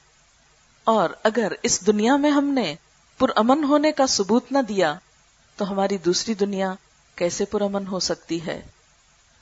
اور 0.84 1.10
اگر 1.24 1.52
اس 1.64 1.88
دنیا 1.88 2.16
میں 2.16 2.32
ہم 2.32 2.46
نے 2.46 2.76
پرامن 3.18 3.64
ہونے 3.64 3.92
کا 3.92 4.08
ثبوت 4.08 4.52
نہ 4.52 4.60
دیا، 4.68 4.96
تو 5.56 5.72
ہماری 5.72 5.98
دوسری 5.98 6.34
دنیا 6.34 6.74
کیسے 7.16 7.46
پرامن 7.46 7.88
ہو 7.88 8.00
سکتی 8.00 8.46
ہے؟ 8.46 8.62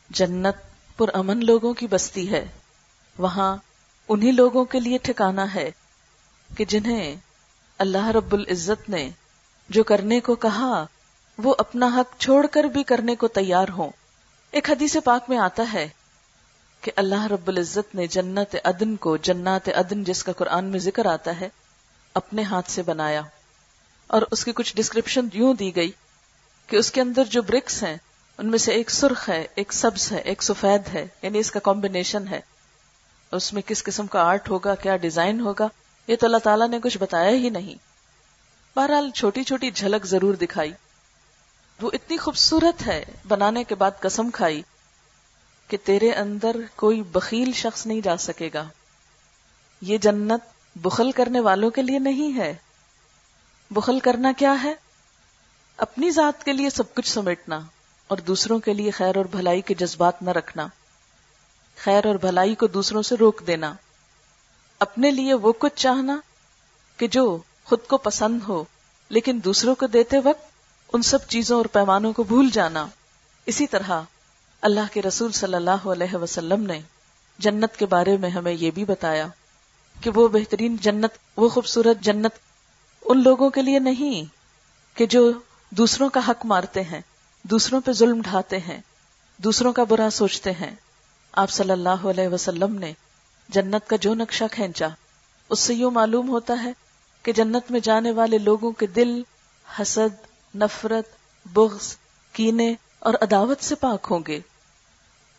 جنت 0.09 0.70
پرامن 0.97 1.45
لوگوں 1.45 1.73
کی 1.73 1.87
بستی 1.87 2.31
ہے۔ 2.31 2.47
وہاں 3.17 3.57
انہی 4.09 4.31
لوگوں 4.31 4.65
کے 4.65 4.79
لیے 4.79 4.97
ٹھکانا 4.97 5.53
ہے 5.53 5.71
کہ 6.57 6.65
جنہیں 6.65 7.15
اللہ 7.77 8.07
رب 8.07 8.33
العزت 8.33 8.89
نے 8.89 9.09
جو 9.69 9.83
کرنے 9.83 10.19
کو 10.19 10.35
کہا، 10.35 10.85
وہ 11.37 11.55
اپنا 11.57 11.85
حق 11.85 12.19
چھوڑ 12.19 12.45
کر 12.45 12.63
بھی 12.63 12.83
کرنے 12.83 13.15
کو 13.15 13.27
تیار 13.27 13.67
ہوں۔ 13.69 13.89
ایک 14.51 14.69
حدیث 14.69 14.97
پاک 15.03 15.29
میں 15.29 15.37
آتا 15.37 15.63
ہے 15.73 15.89
کہ 16.81 16.91
اللہ 16.95 17.25
رب 17.25 17.47
العزت 17.47 17.95
نے 17.95 18.07
جنت 18.07 18.55
عدن 18.63 18.95
کو 18.95 19.17
جنات 19.17 19.69
عدن 19.69 20.03
جس 20.03 20.23
کا 20.23 20.31
قرآن 20.31 20.65
میں 20.65 20.79
ذکر 20.79 21.05
آتا 21.05 21.39
ہے، 21.39 21.49
اپنے 22.13 22.41
ہاتھ 22.41 22.71
سے 22.71 22.81
بنایا۔ 22.81 23.21
اور 24.07 24.21
اس 24.31 24.45
کی 24.45 24.51
کچھ 24.51 24.75
ڈسکرپشن 24.75 25.27
یوں 25.33 25.53
دی 25.53 25.75
گئی 25.75 25.91
کہ 26.67 26.75
اس 26.75 26.91
کے 26.91 27.01
اندر 27.01 27.23
جو 27.23 27.41
برکس 27.41 27.83
ہیں 27.83 27.97
ان 28.41 28.49
میں 28.49 28.59
سے 28.59 28.71
ایک 28.71 28.91
سرخ 28.91 29.29
ہے، 29.29 29.47
ایک 29.55 29.73
سبز 29.73 30.11
ہے، 30.11 30.17
ایک 30.17 30.43
سفید 30.43 30.95
ہے 30.95 31.07
یعنی 31.21 31.39
اس 31.39 31.51
کا 31.51 31.59
کمبینیشن 31.59 32.27
ہے۔ 32.27 32.39
اس 33.31 33.53
میں 33.53 33.61
کس 33.61 33.83
قسم 33.83 34.07
کا 34.07 34.21
آرٹ 34.21 34.49
ہوگا، 34.49 34.75
کیا 34.75 34.97
ڈیزائن 34.97 35.39
ہوگا، 35.39 35.67
یہ 36.07 36.15
تو 36.15 36.25
اللہ 36.25 36.37
تعالیٰ 36.37 36.67
نے 36.67 36.79
کچھ 36.83 36.97
بتایا 36.97 37.29
ہی 37.29 37.49
نہیں۔ 37.49 37.75
بہرحال 38.75 39.11
چھوٹی 39.11 39.43
چھوٹی 39.43 39.71
جھلک 39.71 40.05
ضرور 40.05 40.33
دکھائی۔ 40.33 40.71
وہ 41.81 41.89
اتنی 41.93 42.17
خوبصورت 42.17 42.87
ہے، 42.87 43.05
بنانے 43.27 43.63
کے 43.63 43.75
بعد 43.75 43.91
قسم 43.99 44.29
کھائی 44.29 44.61
کہ 45.67 45.77
تیرے 45.83 46.11
اندر 46.11 46.55
کوئی 46.75 47.01
بخیل 47.01 47.51
شخص 47.53 47.85
نہیں 47.85 48.01
جا 48.01 48.17
سکے 48.17 48.49
گا۔ 48.53 48.67
یہ 49.81 49.97
جنت 49.97 50.41
بخل 50.75 51.11
کرنے 51.11 51.39
والوں 51.39 51.69
کے 51.69 51.81
لیے 51.81 51.99
نہیں 51.99 52.37
ہے۔ 52.37 52.55
بخل 53.71 53.99
کرنا 53.99 54.31
کیا 54.37 54.63
ہے؟ 54.63 54.73
اپنی 55.77 56.11
ذات 56.11 56.43
کے 56.43 56.53
لیے 56.53 56.69
سب 56.69 56.95
کچھ 56.95 57.09
سمیٹنا۔ 57.09 57.59
اور 58.11 58.19
دوسروں 58.19 58.59
کے 58.59 58.73
لیے 58.73 58.91
خیر 58.91 59.17
اور 59.17 59.25
بھلائی 59.25 59.61
کے 59.61 59.73
جذبات 59.73 60.21
نہ 60.21 60.29
رکھنا۔ 60.29 60.67
خیر 61.83 62.05
اور 62.05 62.15
بھلائی 62.15 62.55
کو 62.55 62.67
دوسروں 62.67 63.01
سے 63.01 63.15
روک 63.15 63.43
دینا۔ 63.47 63.73
اپنے 64.79 65.11
لیے 65.11 65.33
وہ 65.33 65.53
کچھ 65.59 65.73
چاہنا 65.75 66.19
کہ 66.97 67.07
جو 67.07 67.37
خود 67.63 67.79
کو 67.87 67.97
پسند 67.97 68.39
ہو، 68.47 68.63
لیکن 69.09 69.39
دوسروں 69.45 69.75
کو 69.75 69.87
دیتے 69.87 70.17
وقت 70.23 70.51
ان 70.93 71.01
سب 71.01 71.27
چیزوں 71.27 71.57
اور 71.57 71.65
پیمانوں 71.65 72.13
کو 72.13 72.23
بھول 72.23 72.49
جانا۔ 72.53 72.87
اسی 73.45 73.67
طرح 73.67 74.01
اللہ 74.61 74.93
کے 74.93 75.01
رسول 75.01 75.31
صلی 75.31 75.55
اللہ 75.55 75.87
علیہ 75.87 76.15
وسلم 76.15 76.63
نے 76.63 76.81
جنت 77.39 77.77
کے 77.77 77.85
بارے 77.85 78.17
میں 78.17 78.29
ہمیں 78.29 78.53
یہ 78.53 78.71
بھی 78.71 78.85
بتایا 78.85 79.27
کہ 80.01 80.09
وہ 80.15 80.27
بہترین 80.27 80.77
جنت، 80.81 81.11
وہ 81.37 81.49
خوبصورت 81.49 82.01
جنت 82.01 82.31
ان 83.05 83.23
لوگوں 83.23 83.49
کے 83.49 83.61
لیے 83.61 83.79
نہیں 83.79 84.35
کہ 84.97 85.05
جو 85.05 85.31
دوسروں 85.69 86.09
کا 86.09 86.19
حق 86.27 86.45
مارتے 86.45 86.83
ہیں۔ 86.83 87.01
دوسروں 87.43 87.81
پہ 87.81 87.91
ظلم 87.91 88.21
ڈھاتے 88.21 88.59
ہیں، 88.59 88.81
دوسروں 89.37 89.73
کا 89.73 89.83
برا 89.83 90.09
سوچتے 90.09 90.51
ہیں۔ 90.51 90.75
آپ 91.31 91.49
صلی 91.49 91.71
اللہ 91.71 91.89
علیہ 91.89 92.27
وسلم 92.27 92.79
نے 92.79 92.93
جنت 93.49 93.89
کا 93.89 93.95
جو 93.95 94.13
نقشہ 94.13 94.43
کھینچا، 94.51 94.87
اس 95.49 95.59
سے 95.59 95.73
یوں 95.73 95.91
معلوم 95.91 96.29
ہوتا 96.29 96.63
ہے 96.63 96.73
کہ 97.23 97.31
جنت 97.31 97.71
میں 97.71 97.79
جانے 97.79 98.11
والے 98.11 98.37
لوگوں 98.37 98.71
کے 98.71 98.87
دل 98.87 99.21
حسد، 99.81 100.27
نفرت، 100.55 101.05
بغض، 101.45 101.95
کینے 102.33 102.73
اور 102.99 103.13
عداوت 103.21 103.63
سے 103.63 103.75
پاک 103.75 104.07
ہوں 104.11 104.19
گے۔ 104.27 104.39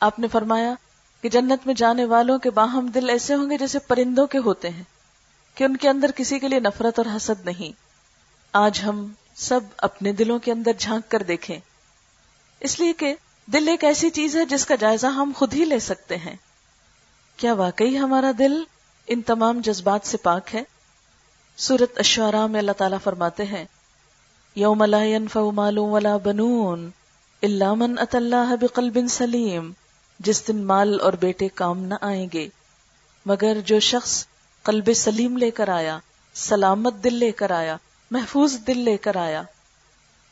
آپ 0.01 0.19
نے 0.19 0.29
فرمایا 0.29 0.75
کہ 1.21 1.29
جنت 1.29 1.67
میں 1.67 1.75
جانے 1.75 2.05
والوں 2.05 2.39
کے 2.39 2.51
باہم 2.51 2.87
دل 2.87 3.11
ایسے 3.11 3.35
ہوں 3.35 3.51
گے 3.51 3.59
جیسے 3.59 3.79
پرندوں 3.79 4.27
کے 4.27 4.39
ہوتے 4.39 4.69
ہیں 4.69 4.83
کہ 5.55 5.65
ان 5.65 5.77
کے 5.77 5.89
اندر 5.89 6.11
کسی 6.17 6.39
کے 6.39 6.49
لیے 6.49 6.61
نفرت 6.61 6.99
اور 6.99 7.17
حسد 7.17 7.45
نہیں۔ 7.45 7.73
آج 8.53 8.81
ہم 8.85 9.13
سب 9.35 9.61
اپنے 9.77 10.13
دلوں 10.13 10.39
کے 10.39 10.53
اندر 10.53 10.71
جھانک 10.79 11.11
کر 11.11 11.23
دیکھیں۔ 11.23 11.59
اس 12.63 12.81
لیے 12.81 12.93
کہ 12.93 13.15
دل 13.47 13.69
ایک 13.69 13.85
ایسی 13.85 14.11
چیز 14.11 14.37
ہے 14.37 14.45
جس 14.45 14.67
کا 14.67 14.75
جائزہ 14.75 15.07
ہم 15.07 15.33
خود 15.37 15.55
ہی 15.55 15.65
لے 15.65 15.79
سکتے 15.79 16.17
ہیں۔ 16.17 16.37
کیا 17.37 17.53
واقعی 17.53 17.99
ہمارا 17.99 18.33
دل 18.39 18.63
ان 19.07 19.23
تمام 19.23 19.61
جذبات 19.61 20.01
سے 20.05 20.17
پاک 20.17 20.55
ہے؟ 20.55 20.63
سورت 21.57 21.99
اشعرا 21.99 22.47
میں 22.47 22.61
اللہ 22.61 22.73
تعالیٰ 22.73 22.99
فرماتے 23.05 23.45
ہیں، 23.45 23.65
یوم 24.55 24.85
لا 24.85 25.05
ينفع 25.05 25.41
مال 25.41 25.79
ولا 25.79 26.17
بنون 26.17 26.91
الا 27.43 27.75
من 27.75 27.99
اتى 27.99 28.17
الله 28.17 28.55
بقلب 28.61 28.99
سلیم، 29.11 29.73
جس 30.19 30.49
دن 30.49 30.65
مال 30.65 31.01
اور 31.01 31.13
بیٹے 31.13 31.49
کام 31.49 31.85
نہ 31.85 31.95
آئیں 32.01 32.27
گے، 32.33 32.49
مگر 33.27 33.57
جو 33.67 33.81
شخص 33.81 34.27
قلب 34.63 34.93
سلیم 34.97 35.37
لے 35.37 35.51
کر 35.51 35.69
آیا، 35.69 35.99
سلامت 36.35 36.95
دل 37.05 37.15
لے 37.15 37.33
کر 37.33 37.51
آیا، 37.51 37.77
محفوظ 38.11 38.57
دل 38.67 38.79
لے 38.79 38.97
کر 38.97 39.17
آیا۔ 39.17 39.43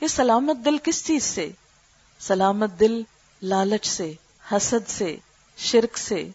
یہ 0.01 0.07
سلامت 0.07 0.57
دل 0.65 0.77
کس 0.83 1.07
چیز 1.07 1.23
سے؟ 1.23 1.51
سلامت 2.21 2.81
دل، 2.81 3.03
لالچ 3.43 3.87
سے، 3.87 4.13
حسد 4.53 4.89
سے، 4.89 5.17
شرک 5.57 5.99
سے، 5.99 6.29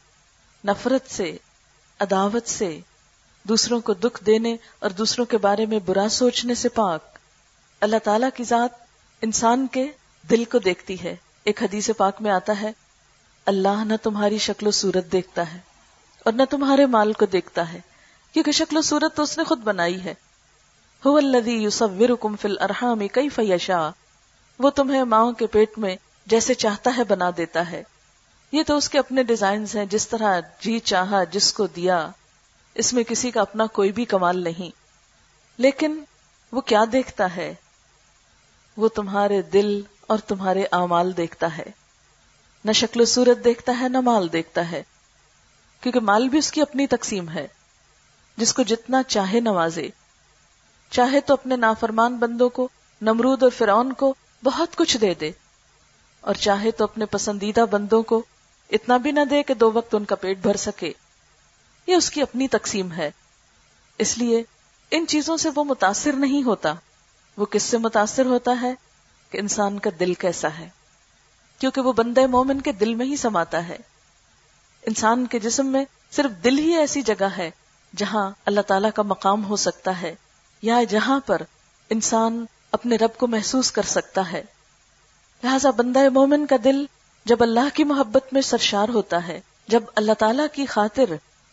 نفرت 0.66 1.12
سے، 1.12 1.38
عداوت 2.00 2.48
سے، 2.48 2.80
دوسروں 3.44 3.80
کو 3.80 3.94
دکھ 3.94 4.24
دینے 4.26 4.56
اور 4.80 4.90
دوسروں 4.90 5.26
کے 5.26 5.38
بارے 5.38 5.66
میں 5.66 5.80
برا 5.86 6.10
سوچنے 6.10 6.56
سے 6.56 6.70
پاک۔ 6.70 7.18
اللہ 7.82 7.96
تعالی 8.04 8.26
کی 8.36 8.44
ذات 8.44 8.70
انسان 9.22 9.68
کے 9.68 9.92
دل 10.30 10.46
کو 10.46 10.60
دیکھتی 10.60 11.04
ہے۔ 11.04 11.16
ایک 11.44 11.64
حدیث 11.64 11.90
پاک 11.98 12.22
میں 12.22 12.32
آتا 12.32 12.62
ہے، 12.62 12.72
اللہ 13.46 13.84
نہ 13.84 13.94
تمہاری 14.04 14.38
شکل 14.38 14.68
و 14.68 14.72
صورت 14.72 15.12
دیکھتا 15.12 15.54
ہے 15.54 15.60
اور 16.26 16.34
نہ 16.34 16.44
تمہارے 16.50 16.86
مال 16.86 17.14
کو 17.14 17.26
دیکھتا 17.26 17.74
ہے، 17.74 17.80
کیونکہ 18.34 18.52
شکل 18.52 18.78
و 18.78 18.82
صورت 18.82 19.16
تو 19.16 19.24
اس 19.24 19.38
نے 19.38 19.44
خود 19.44 19.60
بنائی 19.60 20.04
ہے۔ 20.04 20.14
وہ 24.60 24.70
تمہیں 24.70 25.04
ماؤں 25.04 25.34
کے 25.34 25.48
پیٹ 25.48 25.78
میں 25.78 25.96
جیسے 26.26 26.54
چاہتا 26.54 26.94
ہے 26.98 27.04
بنا 27.04 27.30
دیتا 27.38 27.72
ہے۔ 27.72 27.84
یہ 28.52 28.64
تو 28.68 28.78
اس 28.78 28.90
کے 28.90 29.00
اپنے 29.00 29.24
ڈیزائنز 29.24 29.76
ہیں، 29.76 29.86
جس 29.86 30.08
طرح 30.08 30.40
جی 30.60 30.80
چاہا، 30.80 31.24
جس 31.24 31.54
کو 31.54 31.68
دیا۔ 31.68 32.10
اس 32.74 32.94
میں 32.94 33.04
کسی 33.04 33.32
کا 33.32 33.42
اپنا 33.42 33.66
کوئی 33.66 33.92
بھی 33.92 34.06
کمال 34.06 34.44
نہیں۔ 34.44 34.76
لیکن 35.58 36.04
وہ 36.52 36.62
کیا 36.62 36.84
دیکھتا 36.92 37.36
ہے؟ 37.36 37.54
وہ 38.78 38.88
تمہارے 38.88 39.42
دل 39.42 39.82
اور 40.08 40.18
تمہارے 40.18 40.64
اعمال 40.72 41.18
دیکھتا 41.18 41.58
ہے۔ 41.58 41.66
نہ 42.66 42.72
شکل 42.72 43.02
و 43.02 43.06
صورت 43.06 43.44
دیکھتا 43.44 43.80
ہے، 43.82 43.90
نہ 43.90 44.00
مال 44.00 44.34
دیکھتا 44.34 44.72
ہے۔ 44.72 44.84
کیونکہ 45.82 46.00
مال 46.00 46.30
بھی 46.30 46.40
اس 46.40 46.52
کی 46.52 46.62
اپنی 46.62 46.88
تقسیم 46.88 47.30
ہے۔ 47.30 47.48
جس 48.38 48.54
کو 48.54 48.62
جتنا 48.62 49.04
چاہے 49.04 49.40
نوازے۔ 49.40 49.90
چاہے 50.90 51.22
تو 51.22 51.34
اپنے 51.34 51.56
نافرمان 51.56 52.18
بندوں 52.18 52.50
کو، 52.50 52.68
نمرود 53.02 53.44
اور 53.44 53.52
فرعون 53.58 53.94
کو 53.94 54.16
بہت 54.46 54.76
کچھ 54.76 54.98
دے 54.98 55.14
دے۔ 55.14 55.32
اور 56.22 56.34
چاہے 56.34 56.72
تو 56.72 56.84
اپنے 56.84 57.06
پسندیدہ 57.06 57.66
بندوں 57.72 58.04
کو 58.04 58.24
اتنا 58.72 58.98
بھی 58.98 59.12
نہ 59.12 59.20
دے 59.30 59.44
کہ 59.44 59.54
دو 59.54 59.72
وقت 59.72 59.96
ان 59.96 60.06
کا 60.06 60.16
پیٹ 60.16 60.38
بھر 60.38 60.56
سکے۔ 60.56 60.94
یہ 61.88 61.96
اس 61.96 62.10
کی 62.10 62.22
اپنی 62.22 62.48
تقسیم 62.48 62.92
ہے۔ 62.92 63.12
اس 63.98 64.18
لیے 64.18 64.44
ان 64.92 65.08
چیزوں 65.08 65.38
سے 65.38 65.50
وہ 65.56 65.64
متاثر 65.64 66.14
نہیں 66.14 66.44
ہوتا۔ 66.44 66.74
وہ 67.38 67.46
کس 67.46 67.64
سے 67.64 67.78
متاثر 67.78 68.26
ہوتا 68.26 68.52
ہے؟ 68.62 68.74
کہ 69.30 69.38
انسان 69.38 69.80
کا 69.80 69.90
دل 70.00 70.14
کیسا 70.14 70.48
ہے۔ 70.60 70.70
کیونکہ 71.60 71.82
وہ 71.82 71.94
بندے 71.94 72.28
مومن 72.28 72.62
کے 72.62 72.72
دل 72.72 72.96
میں 72.96 73.06
ہی 73.06 73.16
سماتا 73.16 73.68
ہے۔ 73.68 73.78
انسان 74.86 75.26
کے 75.26 75.40
جسم 75.40 75.68
میں 75.68 75.86
صرف 76.12 76.44
دل 76.44 76.60
ہی 76.60 76.76
ایسی 76.76 77.02
جگہ 77.02 77.28
ہے 77.38 77.52
جہاں 77.96 78.32
اللہ 78.46 78.62
تعالیٰ 78.62 78.90
کا 78.96 79.02
مقام 79.02 79.46
ہو 79.46 79.56
سکتا 79.56 80.02
ہے، 80.02 80.16
یا 80.62 80.84
جہاں 80.90 81.20
پر 81.26 81.42
انسان 81.90 82.46
اپنے 82.76 82.96
رب 82.96 83.18
کو 83.18 83.28
محسوس 83.28 83.72
کر 83.72 83.82
سکتا 83.82 84.32
ہے۔ 84.32 84.44
لہذا 85.44 85.70
بندہ 85.70 86.10
مومن 86.10 86.46
کا 86.46 86.56
دل 86.64 86.86
جب 87.26 87.44
اللہ 87.44 87.70
کی 87.74 87.84
محبت 87.84 88.34
میں 88.34 88.42
سرشار 88.42 88.90
ہوتا 88.90 89.28
ہے، 89.28 89.42
جب 89.68 89.84
اللہ 89.96 90.12
تعالیٰ 90.14 90.46
کی 90.54 90.66
خاطر 90.66 91.04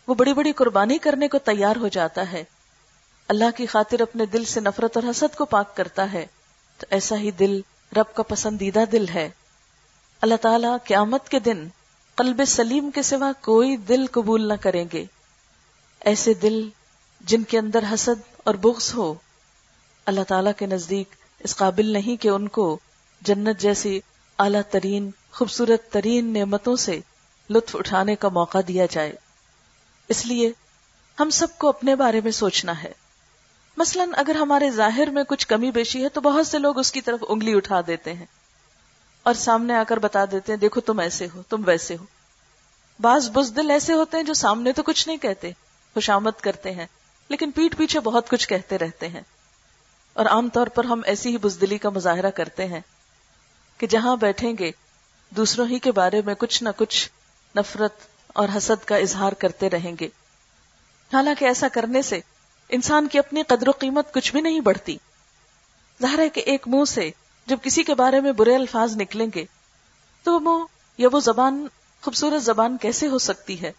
وہ 0.07 0.13
بڑی 0.13 0.33
بڑی 0.33 0.51
قربانی 0.51 0.97
کرنے 0.97 1.27
کو 1.27 1.37
تیار 1.37 1.75
ہو 1.75 1.87
جاتا 1.87 2.31
ہے۔ 2.31 2.43
اللہ 3.27 3.57
کی 3.57 3.65
خاطر 3.65 4.01
اپنے 4.01 4.25
دل 4.25 4.45
سے 4.45 4.59
نفرت 4.59 4.97
اور 4.97 5.09
حسد 5.09 5.35
کو 5.35 5.45
پاک 5.45 5.77
کرتا 5.77 6.13
ہے، 6.13 6.25
تو 6.77 6.85
ایسا 6.89 7.17
ہی 7.17 7.31
دل 7.31 7.61
رب 7.97 8.15
کا 8.15 8.23
پسندیدہ 8.23 8.83
دل 8.91 9.05
ہے۔ 9.13 9.29
اللہ 10.21 10.35
تعالیٰ 10.35 10.77
قیامت 10.83 11.29
کے 11.29 11.39
دن 11.39 11.67
قلب 12.15 12.41
سلیم 12.47 12.91
کے 12.91 13.01
سوا 13.01 13.31
کوئی 13.41 13.77
دل 13.77 14.05
قبول 14.11 14.47
نہ 14.47 14.53
کریں 14.61 14.85
گے۔ 14.93 15.05
ایسے 15.99 16.33
دل 16.33 16.69
جن 17.21 17.43
کے 17.43 17.59
اندر 17.59 17.83
حسد 17.93 18.21
اور 18.37 18.55
بغض 18.55 18.93
ہو 18.93 19.13
اللہ 20.05 20.23
تعالیٰ 20.27 20.51
کے 20.57 20.65
نزدیک 20.65 21.15
اس 21.39 21.55
قابل 21.55 21.85
نہیں 21.85 22.21
کہ 22.21 22.27
ان 22.27 22.47
کو 22.47 22.79
جنت 23.21 23.59
جیسی 23.59 23.99
اعلیٰ 24.39 24.61
ترین، 24.69 25.11
خوبصورت 25.31 25.91
ترین 25.91 26.33
نعمتوں 26.33 26.75
سے 26.75 26.99
لطف 27.49 27.75
اٹھانے 27.75 28.15
کا 28.15 28.29
موقع 28.29 28.57
دیا 28.67 28.85
جائے۔ 28.91 29.13
اس 30.09 30.25
لیے 30.25 30.51
ہم 31.19 31.29
سب 31.29 31.47
کو 31.57 31.69
اپنے 31.69 31.95
بارے 31.95 32.21
میں 32.23 32.31
سوچنا 32.31 32.83
ہے۔ 32.83 32.91
مثلا 33.77 34.05
اگر 34.13 34.35
ہمارے 34.35 34.69
ظاہر 34.69 35.09
میں 35.09 35.23
کچھ 35.23 35.47
کمی 35.47 35.71
بیشی 35.71 36.03
ہے 36.03 36.09
تو 36.09 36.21
بہت 36.21 36.47
سے 36.47 36.59
لوگ 36.59 36.79
اس 36.79 36.91
کی 36.91 37.01
طرف 37.01 37.19
انگلی 37.29 37.55
اٹھا 37.55 37.81
دیتے 37.87 38.13
ہیں 38.13 38.25
اور 39.23 39.33
سامنے 39.33 39.73
آ 39.73 39.83
کر 39.87 39.99
بتا 39.99 40.25
دیتے 40.25 40.51
ہیں، 40.51 40.59
دیکھو 40.59 40.81
تم 40.81 40.99
ایسے 40.99 41.27
ہو، 41.35 41.43
تم 41.49 41.63
ویسے 41.65 41.95
ہو۔ 41.99 42.05
بعض 42.99 43.29
بزدل 43.29 43.71
ایسے 43.71 43.93
ہوتے 43.93 44.17
ہیں 44.17 44.23
جو 44.23 44.33
سامنے 44.33 44.71
تو 44.71 44.83
کچھ 44.83 45.07
نہیں 45.07 45.17
کہتے، 45.17 45.51
خوشامد 45.93 46.41
کرتے 46.41 46.71
ہیں، 46.71 46.85
لیکن 47.29 47.51
پیٹ 47.51 47.77
پیچھے 47.77 47.99
بہت 47.99 48.29
کچھ 48.29 48.47
کہتے 48.47 48.77
رہتے 48.77 49.07
ہیں۔ 49.07 49.21
اور 50.13 50.25
عام 50.25 50.49
طور 50.49 50.67
پر 50.67 50.83
ہم 50.83 51.01
ایسی 51.05 51.29
ہی 51.29 51.37
بزدلی 51.37 51.77
کا 51.77 51.89
مظاہرہ 51.89 52.29
کرتے 52.29 52.65
ہیں 52.65 52.81
کہ 53.77 53.87
جہاں 53.87 54.15
بیٹھیں 54.15 54.53
گے، 54.59 54.71
دوسروں 55.29 55.67
ہی 55.67 55.79
کے 55.79 55.91
بارے 55.91 56.21
میں 56.25 56.35
کچھ 56.35 56.63
نہ 56.63 56.69
کچھ 56.77 57.09
نفرت 57.57 57.93
اور 58.27 58.47
حسد 58.57 58.85
کا 58.85 58.95
اظہار 58.95 59.31
کرتے 59.31 59.69
رہیں 59.69 59.93
گے۔ 59.99 60.09
حالانکہ 61.13 61.45
ایسا 61.45 61.67
کرنے 61.67 62.01
سے 62.01 62.19
انسان 62.69 63.07
کی 63.07 63.19
اپنی 63.19 63.43
قدر 63.43 63.67
و 63.67 63.71
قیمت 63.71 64.13
کچھ 64.13 64.31
بھی 64.31 64.41
نہیں 64.41 64.59
بڑھتی۔ 64.59 64.97
ظاہر 66.01 66.19
ہے 66.19 66.29
کہ 66.29 66.39
ایک 66.39 66.67
منہ 66.67 66.85
سے 66.87 67.11
جب 67.45 67.57
کسی 67.61 67.83
کے 67.83 67.95
بارے 67.95 68.21
میں 68.21 68.31
برے 68.31 68.55
الفاظ 68.55 68.97
نکلیں 68.97 69.27
گے، 69.35 69.45
تو 70.23 70.33
وہ 70.33 70.39
منہ 70.39 70.65
یا 70.97 71.09
وہ 71.11 71.19
زبان، 71.19 71.67
خوبصورت 72.01 72.43
زبان 72.43 72.77
کیسے 72.77 73.07
ہو 73.07 73.17
سکتی 73.17 73.61
ہے؟ 73.61 73.71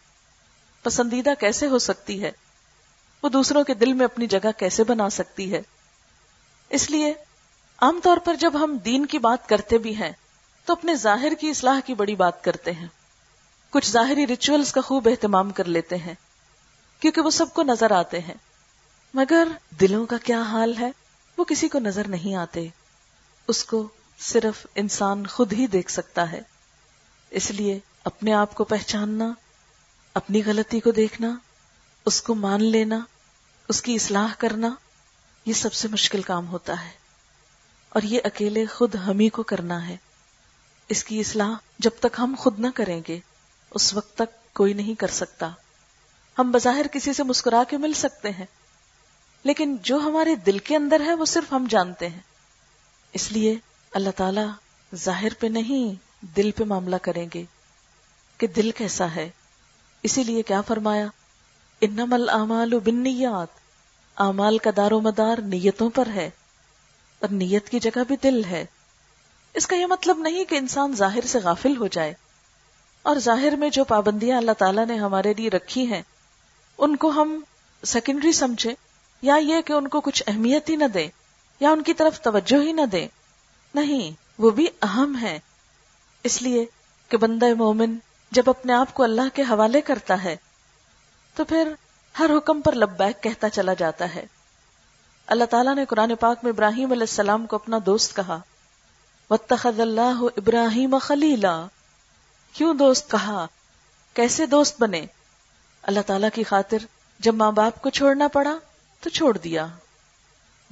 پسندیدہ 0.83 1.31
کیسے 1.38 1.67
ہو 1.67 1.79
سکتی 1.79 2.23
ہے؟ 2.23 2.31
وہ 3.23 3.29
دوسروں 3.29 3.64
کے 3.64 3.75
دل 3.75 3.93
میں 3.93 4.05
اپنی 4.05 4.26
جگہ 4.26 4.50
کیسے 4.57 4.85
بنا 4.85 5.11
سکتی 5.11 5.53
ہے؟ 5.53 5.62
اس 6.68 6.90
لیے 6.90 7.14
عام 7.78 8.00
طور 8.02 8.16
پر 8.16 8.35
جب 8.35 8.64
ہم 8.64 8.76
دین 8.76 9.06
کی 9.06 9.18
بات 9.18 9.49
کرتے 9.49 9.78
بھی 9.78 9.97
ہیں 9.97 10.12
تو 10.64 10.73
اپنے 10.73 10.94
ظاہر 10.94 11.35
کی 11.35 11.50
اصلاح 11.50 11.80
کی 11.80 11.94
بڑی 11.94 12.14
بات 12.14 12.44
کرتے 12.44 12.73
ہیں۔ 12.73 12.88
کچھ 13.71 13.90
ظاہری 13.90 14.26
ریچولز 14.26 14.73
کا 14.73 14.80
خوب 14.80 15.09
اہتمام 15.09 15.50
کر 15.50 15.64
لیتے 15.64 15.97
ہیں، 15.97 16.14
کیونکہ 17.00 17.21
وہ 17.21 17.30
سب 17.30 17.54
کو 17.54 17.62
نظر 17.62 17.90
آتے 17.90 18.18
ہیں۔ 18.18 18.35
مگر 19.14 19.49
دلوں 19.80 20.06
کا 20.06 20.16
کیا 20.16 20.42
حال 20.42 20.76
ہے؟ 20.76 20.90
وہ 21.37 21.44
کسی 21.44 21.68
کو 21.68 21.78
نظر 21.78 22.09
نہیں 22.09 22.35
آتے۔ 22.35 22.68
اس 23.49 23.64
کو 23.64 23.88
صرف 24.18 24.66
انسان 24.75 25.26
خود 25.26 25.52
ہی 25.52 25.66
دیکھ 25.66 25.90
سکتا 25.90 26.33
ہے۔ 26.33 26.40
اس 27.30 27.50
لیے 27.50 27.78
اپنے 28.04 28.33
آپ 28.33 28.54
کو 28.54 28.64
پہچاننا، 28.64 29.33
اپنی 30.14 30.42
غلطی 30.47 30.80
کو 30.80 30.90
دیکھنا، 30.90 31.37
اس 32.06 32.23
کو 32.23 32.35
مان 32.35 32.64
لینا، 32.64 33.00
اس 33.68 33.83
کی 33.83 33.94
اصلاح 33.94 34.35
کرنا 34.38 34.75
یہ 35.44 35.52
سب 35.52 35.72
سے 35.72 35.88
مشکل 35.88 36.22
کام 36.22 36.48
ہوتا 36.48 36.85
ہے 36.85 36.90
اور 37.88 38.02
یہ 38.02 38.20
اکیلے 38.24 38.66
خود 38.66 38.94
ہم 38.94 39.18
ہی 39.18 39.28
کو 39.28 39.42
کرنا 39.42 39.88
ہے 39.88 39.96
اس 40.88 41.04
کی 41.04 41.20
اصلاح 41.20 41.52
جب 41.78 41.90
تک 42.00 42.18
ہم 42.18 42.35
خود 42.38 42.61
نہ 42.61 42.66
کریں 42.74 43.00
گے، 43.09 43.20
اس 43.70 43.94
وقت 43.94 44.14
تک 44.14 44.54
کوئی 44.54 44.72
نہیں 44.72 44.94
کر 44.94 45.07
سکتا۔ 45.07 45.50
ہم 46.38 46.50
بظاہر 46.50 46.87
کسی 46.92 47.12
سے 47.12 47.22
مسکرا 47.22 47.62
کے 47.68 47.76
مل 47.76 47.92
سکتے 47.92 48.30
ہیں، 48.30 48.46
لیکن 49.44 49.76
جو 49.83 49.96
ہمارے 49.96 50.35
دل 50.35 50.59
کے 50.59 50.76
اندر 50.76 51.00
ہے 51.00 51.14
وہ 51.14 51.24
صرف 51.24 51.52
ہم 51.52 51.66
جانتے 51.70 52.09
ہیں۔ 52.09 52.20
اس 53.12 53.33
لیے 53.33 53.57
اللہ 53.92 54.11
تعالی 54.16 54.46
ظاہر 54.94 55.35
پہ 55.38 55.46
نہیں، 55.46 55.94
دل 56.37 56.50
پہ 56.50 56.64
معاملہ 56.64 56.96
کریں 57.02 57.28
گے 57.35 57.44
کہ 58.38 58.46
دل 58.46 58.70
کیسا 58.70 59.14
ہے۔ 59.14 59.30
اسی 60.02 60.24
لیے 60.24 60.42
کیا 60.42 60.61
فرمایا؟ 60.61 61.07
انم 61.80 62.12
العمال 62.12 62.78
بنیات 62.78 63.63
اعمال 64.16 64.59
کا 64.59 64.70
دار 64.77 64.90
و 64.90 65.00
مدار 65.00 65.38
نیتوں 65.38 65.90
پر 65.90 66.07
ہے 66.07 66.31
اور 67.18 67.29
نیت 67.29 67.68
کی 67.68 67.81
جگہ 67.81 68.00
بھی 68.09 68.16
دل 68.22 68.44
ہے۔ 68.44 68.64
اس 69.55 69.66
کا 69.66 69.77
یہ 69.77 69.87
مطلب 69.87 70.18
نہیں 70.18 70.44
کہ 70.44 70.55
انسان 70.55 70.94
ظاہر 70.96 71.27
سے 71.27 71.38
غافل 71.38 71.77
ہو 71.77 71.87
جائے۔ 71.87 72.14
اور 73.03 73.16
ظاہر 73.16 73.57
میں 73.57 73.70
جو 73.70 73.85
پابندیاں 73.85 74.38
اللہ 74.38 74.53
تعالیٰ 74.53 74.87
نے 74.87 74.96
ہمارے 74.96 75.35
لیے 75.37 75.50
رکھی 75.50 75.87
ہیں، 75.87 76.03
ان 76.79 76.96
کو 76.96 77.09
ہم 77.09 77.40
سیکنڈری 77.85 78.33
سمجھے 78.33 78.74
یا 79.22 79.35
یہ 79.35 79.61
کہ 79.61 79.72
ان 79.72 79.88
کو 79.88 80.00
کچھ 80.00 80.22
اہمیت 80.27 80.70
ہی 80.70 80.77
نہ 80.77 80.85
دیں، 80.85 81.09
یا 81.61 81.70
ان 81.70 81.83
کی 81.83 81.94
طرف 81.94 82.20
توجہ 82.20 82.62
ہی 82.62 82.72
نہ 82.72 82.87
دیں۔ 82.92 83.09
نہیں، 83.74 84.11
وہ 84.38 84.50
بھی 84.50 84.66
اہم 84.83 85.18
ہے 85.22 85.38
اس 86.22 86.42
لیے 86.42 86.64
کہ 87.09 87.16
بندہ 87.16 87.55
مومن 87.55 87.96
جب 88.31 88.42
اپنے 88.46 88.72
آپ 88.72 88.94
کو 88.94 89.03
اللہ 89.03 89.35
کے 89.35 89.42
حوالے 89.42 89.81
کرتا 89.81 90.24
ہے، 90.24 90.37
تو 91.35 91.44
پھر 91.44 91.72
ہر 92.18 92.31
حکم 92.38 92.61
پر 92.61 92.72
لبیک 92.72 93.22
کہتا 93.22 93.50
چلا 93.50 93.72
جاتا 93.74 94.14
ہے۔ 94.14 94.27
اللہ 95.27 95.44
تعالیٰ 95.44 95.74
نے 95.74 95.85
قرآن 95.85 96.14
پاک 96.20 96.38
میں 96.42 96.53
ابراہیم 96.53 96.92
علیہ 96.92 97.03
السلام 97.03 97.46
کو 97.46 97.57
اپنا 97.57 97.79
دوست 97.87 98.16
کہا۔ 98.16 98.38
وَاتَّخَذَ 99.31 99.83
اللَّهُ 99.83 100.29
ابراہیم 100.37 100.98
خلیلا 100.98 101.66
کیوں 102.53 102.74
دوست 102.74 103.11
کہا؟ 103.11 103.46
کیسے 104.14 104.46
دوست 104.46 104.81
بنے؟ 104.81 105.07
اللہ 105.83 106.00
تعالیٰ 106.07 106.29
کی 106.35 106.42
خاطر 106.42 106.77
جب 107.18 107.35
ماں 107.35 107.53
باپ 107.53 107.83
کو 107.83 107.90
چھوڑنا 107.90 108.29
پڑا 108.29 108.57
تو 109.00 109.11
چھوڑ 109.11 109.38
دیا۔ 109.38 109.66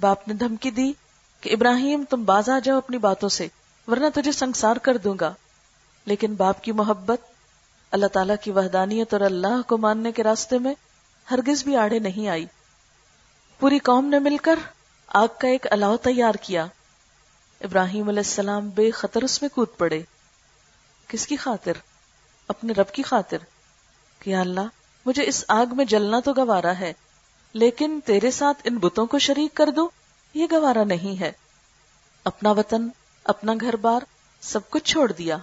باپ 0.01 0.29
نے 0.29 0.35
دھمکی 0.35 0.71
دی 0.71 0.93
کہ 1.41 1.51
ابراہیم 1.53 2.05
تم 2.11 2.25
باز 2.25 2.49
آ 2.49 2.59
جاؤ 2.59 2.77
اپنی 2.77 2.99
باتوں 2.99 3.29
سے، 3.29 3.49
ورنہ 3.89 4.07
تجھے 4.15 4.33
سنسار 4.33 4.77
کر 4.77 4.97
دوں 4.97 5.15
گا۔ 5.21 5.35
لیکن 6.05 6.35
باپ 6.35 6.63
کی 6.63 6.73
محبت، 6.73 7.21
اللہ 7.91 8.07
تعالیٰ 8.07 8.37
کی 8.43 8.51
وحدانیت 8.51 9.13
اور 9.13 9.21
اللہ 9.21 9.69
کو 9.69 9.79
ماننے 9.79 10.13
کے 10.13 10.23
راستے 10.23 10.59
میں 10.59 10.75
ہرگز 11.31 11.65
بھی 11.65 11.77
آڑے 11.77 11.99
نہیں 11.99 12.29
آئی۔ 12.29 12.47
پوری 13.59 13.79
قوم 13.79 14.05
نے 14.05 14.19
مل 14.19 14.37
کر 14.37 14.59
آگ 15.07 15.29
کا 15.39 15.49
ایک 15.49 15.73
الاؤ 15.73 15.97
تیار 15.97 16.35
کیا۔ 16.35 16.67
ابراہیم 17.61 18.09
علیہ 18.09 18.19
السلام 18.19 18.69
بے 18.69 18.91
خطر 18.91 19.23
اس 19.23 19.43
میں 19.43 19.49
کود 19.49 19.69
پڑے۔ 19.79 20.03
کس 21.09 21.27
کی 21.27 21.37
خاطر؟ 21.37 21.73
اپنے 22.49 22.73
رب 22.73 22.93
کی 22.93 23.03
خاطر۔ 23.03 23.37
کہ 24.19 24.37
اللہ، 24.37 24.61
مجھے 25.07 25.27
اس 25.27 25.45
آگ 25.49 25.67
میں 25.73 25.85
جلنا 25.85 26.21
تو 26.21 26.33
گوارا 26.33 26.79
ہے، 26.79 26.93
لیکن 27.53 28.01
تیرے 28.05 28.31
ساتھ 28.31 28.59
ان 28.65 28.79
بتوں 28.79 29.07
کو 29.07 29.19
شریک 29.19 29.55
کر 29.55 29.71
دو، 29.71 29.89
یہ 30.35 30.47
گوارا 30.51 30.85
نہیں 30.85 31.21
ہے۔ 31.21 31.33
اپنا 32.25 32.51
وطن، 32.51 32.89
اپنا 33.25 33.53
گھر 33.61 33.77
بار، 33.77 34.01
سب 34.41 34.71
کچھ 34.71 34.85
چھوڑ 34.85 35.13
دیا۔ 35.13 35.37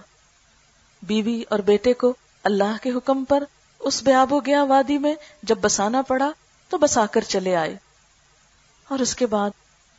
بیوی 1.02 1.42
اور 1.48 1.58
بیٹے 1.58 1.92
کو 1.94 2.14
اللہ 2.44 2.76
کے 2.82 2.90
حکم 2.90 3.24
پر 3.24 3.44
اس 3.80 4.02
بیاب 4.02 4.32
و 4.32 4.40
گیا 4.40 4.62
وادی 4.62 4.98
میں، 4.98 5.14
جب 5.42 5.58
بسانا 5.58 6.02
پڑا 6.02 6.30
تو 6.68 6.78
بسا 6.78 7.06
کر 7.06 7.20
چلے 7.20 7.56
آئے۔ 7.56 7.76
اور 8.88 8.98
اس 8.98 9.14
کے 9.14 9.26
بعد 9.26 9.50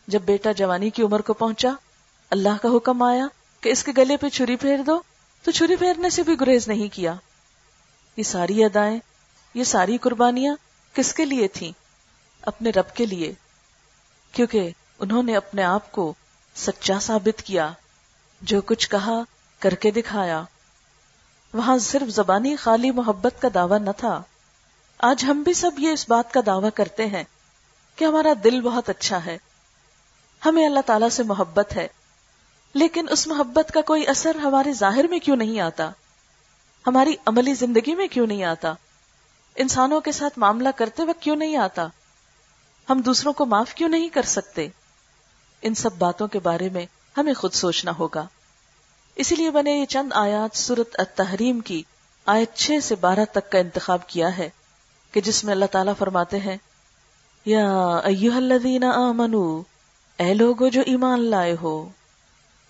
جب 0.07 0.21
بیٹا 0.21 0.51
جوانی 0.51 0.89
کی 0.89 1.03
عمر 1.03 1.21
کو 1.21 1.33
پہنچا، 1.33 1.69
اللہ 2.29 2.57
کا 2.61 2.69
حکم 2.77 3.01
آیا 3.01 3.27
کہ 3.61 3.69
اس 3.69 3.83
کے 3.83 3.91
گلے 3.97 4.17
پہ 4.17 4.29
چھری 4.29 4.55
پھیر 4.55 4.77
دو۔ 4.77 5.01
تو 5.43 5.51
چھری 5.51 5.75
پھیرنے 5.75 6.09
سے 6.09 6.23
بھی 6.23 6.39
گریز 6.39 6.67
نہیں 6.67 6.95
کیا۔ 6.95 7.13
یہ 8.17 8.23
ساری 8.23 8.63
ادائیں، 8.63 8.99
یہ 9.53 9.63
ساری 9.63 9.97
قربانیاں 9.97 10.55
کس 10.93 11.13
کے 11.13 11.25
لیے 11.25 11.47
تھیں؟ 11.47 11.71
اپنے 12.41 12.69
رب 12.69 12.95
کے 12.95 13.05
لیے۔ 13.05 13.33
کیونکہ 14.31 14.69
انہوں 14.99 15.23
نے 15.23 15.35
اپنے 15.35 15.63
آپ 15.63 15.91
کو 15.91 16.13
سچا 16.55 16.99
ثابت 17.01 17.41
کیا، 17.41 17.71
جو 18.41 18.61
کچھ 18.61 18.89
کہا، 18.89 19.23
کر 19.59 19.75
کے 19.75 19.91
دکھایا۔ 19.91 20.43
وہاں 21.53 21.77
صرف 21.77 22.09
زبانی 22.09 22.55
خالی 22.55 22.91
محبت 22.91 23.41
کا 23.41 23.47
دعویٰ 23.53 23.79
نہ 23.79 23.89
تھا۔ 23.97 24.21
آج 24.97 25.23
ہم 25.23 25.43
بھی 25.43 25.53
سب 25.53 25.71
یہ 25.77 25.89
اس 25.89 26.09
بات 26.09 26.33
کا 26.33 26.39
دعویٰ 26.45 26.69
کرتے 26.73 27.05
ہیں 27.05 27.23
کہ 27.95 28.05
ہمارا 28.05 28.33
دل 28.43 28.61
بہت 28.61 28.89
اچھا 28.89 29.25
ہے۔ 29.25 29.37
ہمیں 30.45 30.65
اللہ 30.65 30.79
تعالی 30.85 31.09
سے 31.09 31.23
محبت 31.23 31.75
ہے۔ 31.75 31.87
لیکن 32.73 33.05
اس 33.09 33.27
محبت 33.27 33.71
کا 33.73 33.81
کوئی 33.81 34.07
اثر 34.07 34.35
ہمارے 34.35 34.73
ظاہر 34.73 35.07
میں 35.07 35.19
کیوں 35.19 35.35
نہیں 35.35 35.59
آتا؟ 35.59 35.91
ہماری 36.87 37.15
عملی 37.25 37.53
زندگی 37.53 37.95
میں 37.95 38.07
کیوں 38.07 38.27
نہیں 38.27 38.43
آتا؟ 38.43 38.73
انسانوں 39.55 40.01
کے 40.01 40.11
ساتھ 40.11 40.39
معاملہ 40.39 40.69
کرتے 40.75 41.03
وقت 41.03 41.21
کیوں 41.21 41.35
نہیں 41.35 41.57
آتا؟ 41.57 41.87
ہم 42.89 43.01
دوسروں 43.01 43.33
کو 43.33 43.45
معاف 43.45 43.73
کیوں 43.73 43.89
نہیں 43.89 44.09
کر 44.09 44.21
سکتے؟ 44.21 44.67
ان 45.61 45.75
سب 45.75 45.95
باتوں 45.97 46.27
کے 46.27 46.39
بارے 46.39 46.69
میں 46.69 46.85
ہمیں 47.17 47.33
خود 47.33 47.53
سوچنا 47.53 47.91
ہوگا۔ 47.99 48.27
اسی 49.15 49.35
لیے 49.35 49.51
میں 49.51 49.63
نے 49.63 49.71
یہ 49.71 49.85
چند 49.85 50.13
آیات 50.13 50.57
سورت 50.57 50.87
التحریم 50.93 51.59
کی 51.59 51.83
آیت 52.25 52.55
چھ 52.55 52.71
سے 52.83 52.95
بارہ 52.95 53.25
تک 53.31 53.51
کا 53.51 53.59
انتخاب 53.59 54.07
کیا 54.07 54.37
ہے 54.37 54.49
کہ 55.11 55.21
جس 55.21 55.43
میں 55.43 55.53
اللہ 55.53 55.65
تعالیٰ 55.65 55.93
فرماتے 55.97 56.39
ہیں، 56.39 56.57
یا 57.45 57.97
ایوہ 58.03 58.35
الذین 58.35 58.83
آمنو، 58.83 59.61
اے 60.17 60.33
لوگو 60.33 60.67
جو 60.67 60.81
ایمان 60.85 61.23
لائے 61.23 61.55
ہو، 61.61 61.89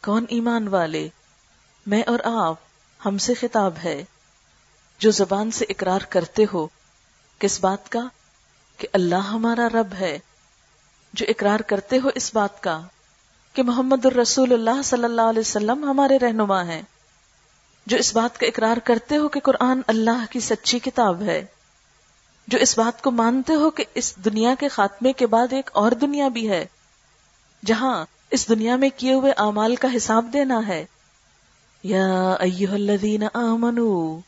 کون 0.06 0.25
ایمان 0.30 0.67
والے؟ 0.67 1.08
میں 1.86 2.04
اور 2.08 2.19
آپ 2.23 2.56
ہم 3.06 3.17
سے 3.17 3.34
خطاب 3.34 3.73
ہے، 3.84 4.04
جو 4.99 5.12
زبان 5.12 5.51
سے 5.51 5.65
اقرار 5.69 5.99
کرتے 6.10 6.45
ہو، 6.54 6.67
کس 7.39 7.60
بات 7.60 7.91
کا؟ 7.91 7.99
کہ 8.77 8.88
اللہ 8.93 9.15
ہمارا 9.15 9.67
رب 9.73 9.93
ہے، 9.99 10.19
جو 11.13 11.25
اقرار 11.30 11.60
کرتے 11.60 11.99
ہو 12.04 12.10
اس 12.15 12.34
بات 12.34 12.63
کا۔ 12.63 12.82
کہ 13.54 13.64
محمد 13.64 14.06
الرسول 14.06 14.54
اللہ 14.54 14.82
صلی 14.82 15.04
اللہ 15.04 15.22
علیہ 15.22 15.40
وسلم 15.40 15.84
ہمارے 15.84 16.20
رہنما 16.20 16.66
ہیں، 16.66 16.82
جو 17.86 17.98
اس 17.98 18.16
بات 18.16 18.40
کا 18.40 18.48
اقرار 18.48 18.78
کرتے 18.78 19.18
ہو 19.18 19.28
کہ 19.28 19.40
قرآن 19.40 19.82
اللہ 19.88 20.26
کی 20.30 20.40
سچی 20.40 20.80
کتاب 20.80 21.22
ہے، 21.22 21.46
جو 22.48 22.58
اس 22.58 22.78
بات 22.78 23.02
کو 23.02 23.12
مانتے 23.12 23.54
ہو 23.54 23.70
کہ 23.70 23.84
اس 23.94 24.16
دنیا 24.26 24.54
کے 24.60 24.68
خاتمے 24.68 25.14
کے 25.14 25.28
بعد 25.28 25.54
ایک 25.54 25.70
اور 25.74 25.92
دنیا 25.92 26.28
بھی 26.28 26.50
ہے، 26.50 26.66
جہاں 27.66 28.06
اس 28.32 28.50
دنیا 28.50 28.76
میں 28.76 28.90
کیے 28.98 29.14
ہوئے 29.14 29.32
اعمال 29.32 29.76
کا 29.76 29.88
حساب 29.98 30.26
دینا 30.34 30.68
ہے۔ 30.68 30.86
یا 31.84 32.34
ایوہ 32.40 32.74
الذین 32.74 33.24
آمنو، 33.34 34.20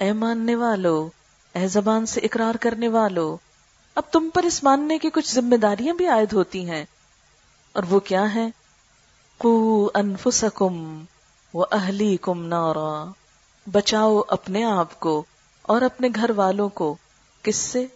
اے 0.00 0.12
ماننے 0.12 0.54
والو، 0.54 1.08
اے 1.54 1.68
زبان 1.68 2.06
سے 2.06 2.20
اقرار 2.20 2.54
کرنے 2.54 2.88
والو، 2.88 3.36
اب 3.94 4.02
تم 4.12 4.28
پر 4.34 4.42
اس 4.42 4.64
ماننے 4.64 4.98
کی 4.98 5.10
کچھ 5.10 5.34
ذمہ 5.34 5.56
داریاں 5.56 5.94
بھی 5.94 6.06
عائد 6.06 6.32
ہوتی 6.32 6.70
ہیں۔ 6.70 6.84
اور 7.78 7.86
وہ 7.90 8.00
کیا 8.00 8.34
ہے؟ 8.34 8.48
قو 9.38 9.88
انفسکم 9.94 11.04
و 11.54 11.62
اہلیکم 11.62 12.46
نارا۔ 12.46 13.04
بچاؤ 13.66 14.20
اپنے 14.28 14.64
آپ 14.64 15.00
کو 15.00 15.24
اور 15.62 15.82
اپنے 15.82 16.08
گھر 16.14 16.30
والوں 16.30 16.68
کو۔ 16.68 16.96
کس 17.42 17.56
سے؟ 17.56 17.86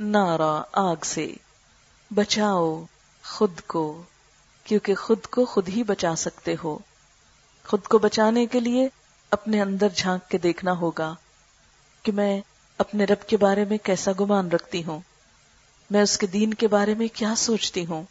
نارا، 0.00 0.62
آگ 0.72 0.96
سے۔ 1.04 1.32
بچاؤ 2.10 2.84
خود 3.24 3.60
کو، 3.66 4.02
کیونکہ 4.64 4.94
خود 4.94 5.26
کو 5.26 5.44
خود 5.44 5.68
ہی 5.68 5.82
بچا 5.82 6.14
سکتے 6.16 6.54
ہو۔ 6.64 6.78
خود 7.66 7.82
کو 7.82 7.98
بچانے 7.98 8.46
کے 8.46 8.60
لیے 8.60 8.88
اپنے 9.30 9.62
اندر 9.62 9.88
جھانک 9.94 10.30
کے 10.30 10.38
دیکھنا 10.38 10.72
ہوگا 10.72 11.14
کہ 12.02 12.12
میں 12.12 12.40
اپنے 12.78 13.04
رب 13.04 13.28
کے 13.28 13.36
بارے 13.36 13.64
میں 13.64 13.78
کیسا 13.78 14.10
گمان 14.20 14.48
رکھتی 14.48 14.84
ہوں۔ 14.84 15.00
میں 15.90 16.02
اس 16.02 16.18
کے 16.18 16.26
دین 16.26 16.54
کے 16.54 16.68
بارے 16.68 16.94
میں 16.94 17.08
کیا 17.12 17.34
سوچتی 17.36 17.86
ہوں؟ 17.86 18.02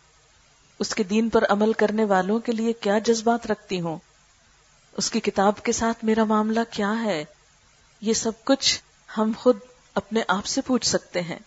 اس 0.80 0.96
کے 0.96 1.04
دین 1.04 1.30
پر 1.30 1.44
عمل 1.50 1.74
کرنے 1.74 2.04
والوں 2.04 2.40
کے 2.40 2.52
لیے 2.52 2.74
کیا 2.74 2.98
جذبات 2.98 3.48
رکھتی 3.48 3.82
ہوں؟ 3.82 3.98
اس 4.92 5.12
کی 5.12 5.20
کتاب 5.20 5.64
کے 5.64 5.72
ساتھ 5.72 6.06
میرا 6.06 6.24
معاملہ 6.24 6.60
کیا 6.72 7.04
ہے؟ 7.04 7.26
یہ 8.02 8.14
سب 8.14 8.32
کچھ 8.44 8.82
ہم 9.18 9.32
خود 9.38 9.58
اپنے 9.96 10.22
آپ 10.28 10.46
سے 10.46 10.62
پوچھ 10.62 10.88
سکتے 10.88 11.22
ہیں 11.22 11.40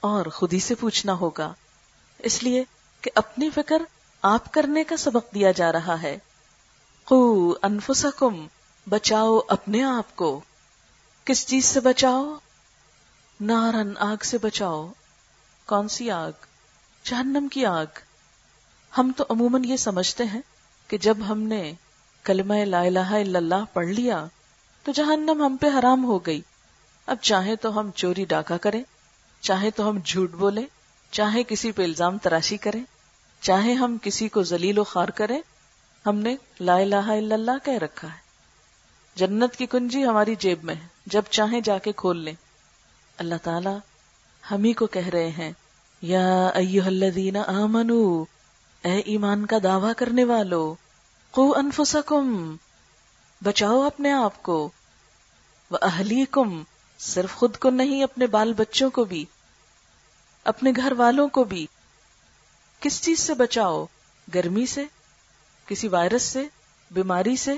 اور 0.00 0.26
خود 0.26 0.52
ہی 0.52 0.58
سے 0.58 0.74
پوچھنا 0.74 1.12
ہوگا۔ 1.12 1.54
اس 2.18 2.42
لیے 2.42 2.64
کہ 3.00 3.10
اپنی 3.14 3.50
فکر 3.50 3.82
آپ 4.22 4.52
کرنے 4.52 4.84
کا 4.84 4.96
سبق 4.96 5.34
دیا 5.34 5.50
جا 5.50 5.72
رہا 5.72 6.02
ہے۔ 6.02 6.18
قو 7.04 7.52
انفسکم، 7.62 8.46
بچاؤ 8.88 9.40
اپنے 9.48 9.82
آپ 9.82 10.16
کو۔ 10.16 10.40
کس 11.24 11.46
چیز 11.46 11.64
سے 11.64 11.80
بچاؤ؟ 11.80 12.34
نارن 13.40 13.98
آگ 13.98 14.24
سے 14.24 14.38
بچاؤ۔ 14.38 14.92
کون 15.66 15.88
سی 15.88 16.10
آگ؟ 16.10 16.32
جہنم 17.04 17.48
کی 17.48 17.66
آگ۔ 17.66 17.86
ہم 18.98 19.12
تو 19.16 19.24
عموماً 19.30 19.64
یہ 19.64 19.76
سمجھتے 19.76 20.24
ہیں 20.24 20.40
کہ 20.88 20.98
جب 20.98 21.18
ہم 21.28 21.42
نے 21.42 21.72
کلمہ 22.22 22.54
لا 22.54 22.80
الہ 22.80 22.98
الا 22.98 23.38
اللہ 23.38 23.64
پڑھ 23.72 23.86
لیا 23.86 24.24
تو 24.84 24.92
جہنم 24.92 25.42
ہم 25.44 25.56
پہ 25.56 25.66
حرام 25.78 26.04
ہو 26.04 26.18
گئی۔ 26.18 26.40
اب 27.06 27.16
چاہے 27.20 27.56
تو 27.56 27.80
ہم 27.80 27.90
چوری 27.94 28.24
ڈاکہ 28.24 28.56
کریں 28.56 28.82
چاہے 29.40 29.70
تو 29.70 29.88
ہم 29.88 29.98
جھوٹ 30.04 30.30
بولیں 30.30 30.66
چاہے 31.10 31.42
کسی 31.42 31.72
پہ 31.72 31.84
الزام 31.84 32.18
تراشی 32.18 32.56
کریں 32.56 32.82
چاہے 33.40 33.72
ہم 33.72 33.96
کسی 34.02 34.28
کو 34.28 34.42
ذلیل 34.42 34.78
و 34.78 34.84
خار 34.84 35.08
کریں، 35.08 35.40
ہم 36.06 36.16
نے 36.16 36.36
لا 36.60 36.76
الہ 36.76 36.96
الا 36.96 37.34
اللہ 37.34 37.64
کہہ 37.64 37.78
رکھا 37.78 38.08
ہے۔ 38.08 38.20
جنت 39.16 39.56
کی 39.56 39.66
کنجی 39.66 40.04
ہماری 40.04 40.34
جیب 40.34 40.64
میں 40.64 40.74
ہے، 40.74 40.86
جب 41.06 41.22
چاہیں 41.30 41.60
جا 41.60 41.78
کے 41.78 41.92
کھول 41.92 42.18
لیں۔ 42.18 42.34
اللہ 43.18 43.34
تعالی 43.42 43.76
ہم 44.50 44.64
ہی 44.64 44.72
کو 44.72 44.86
کہہ 44.86 45.08
رہے 45.08 45.28
ہیں، 45.28 45.52
یا 46.02 46.46
ایوہ 46.54 46.86
الذین 46.86 47.36
آمنو 47.36 48.24
اے 48.84 48.98
ایمان 48.98 49.46
کا 49.46 49.56
دعویٰ 49.62 49.92
کرنے 49.96 50.24
والو، 50.24 50.74
قو 51.30 51.54
انفسکم، 51.56 52.56
بچاؤ 53.44 53.82
اپنے 53.82 54.12
آپ 54.12 54.42
کو 54.42 54.70
وہ 55.70 55.78
اہلیکم، 55.82 56.62
صرف 56.98 57.34
خود 57.34 57.56
کو 57.56 57.70
نہیں، 57.70 58.02
اپنے 58.02 58.26
بال 58.26 58.52
بچوں 58.52 58.90
کو 58.90 59.04
بھی، 59.04 59.24
اپنے 60.44 60.72
گھر 60.76 60.92
والوں 60.92 61.28
کو 61.28 61.44
بھی۔ 61.44 61.66
کس 62.80 63.02
چیز 63.02 63.20
سے 63.20 63.34
بچاؤ؟ 63.34 63.86
گرمی 64.34 64.66
سے، 64.66 64.84
کسی 65.66 65.88
وائرس 65.88 66.22
سے، 66.22 66.48
بیماری 66.90 67.36
سے، 67.36 67.54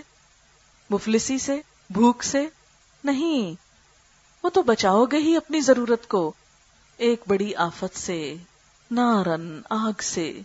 مفلسی 0.91 1.39
سے، 1.39 1.61
بھوک 1.91 2.23
سے؟ 2.23 2.47
نہیں، 3.05 3.55
وہ 4.43 4.51
تو 4.51 4.63
بچاؤ 4.63 5.05
گے 5.05 5.17
ہی 5.17 5.37
اپنی 5.37 5.61
ضرورت 5.61 6.09
کو، 6.09 6.33
ایک 6.97 7.23
بڑی 7.27 7.55
آفت 7.55 7.99
سے، 7.99 8.37
نارن، 8.91 9.61
آگ 9.71 10.01
سے۔ 10.03 10.41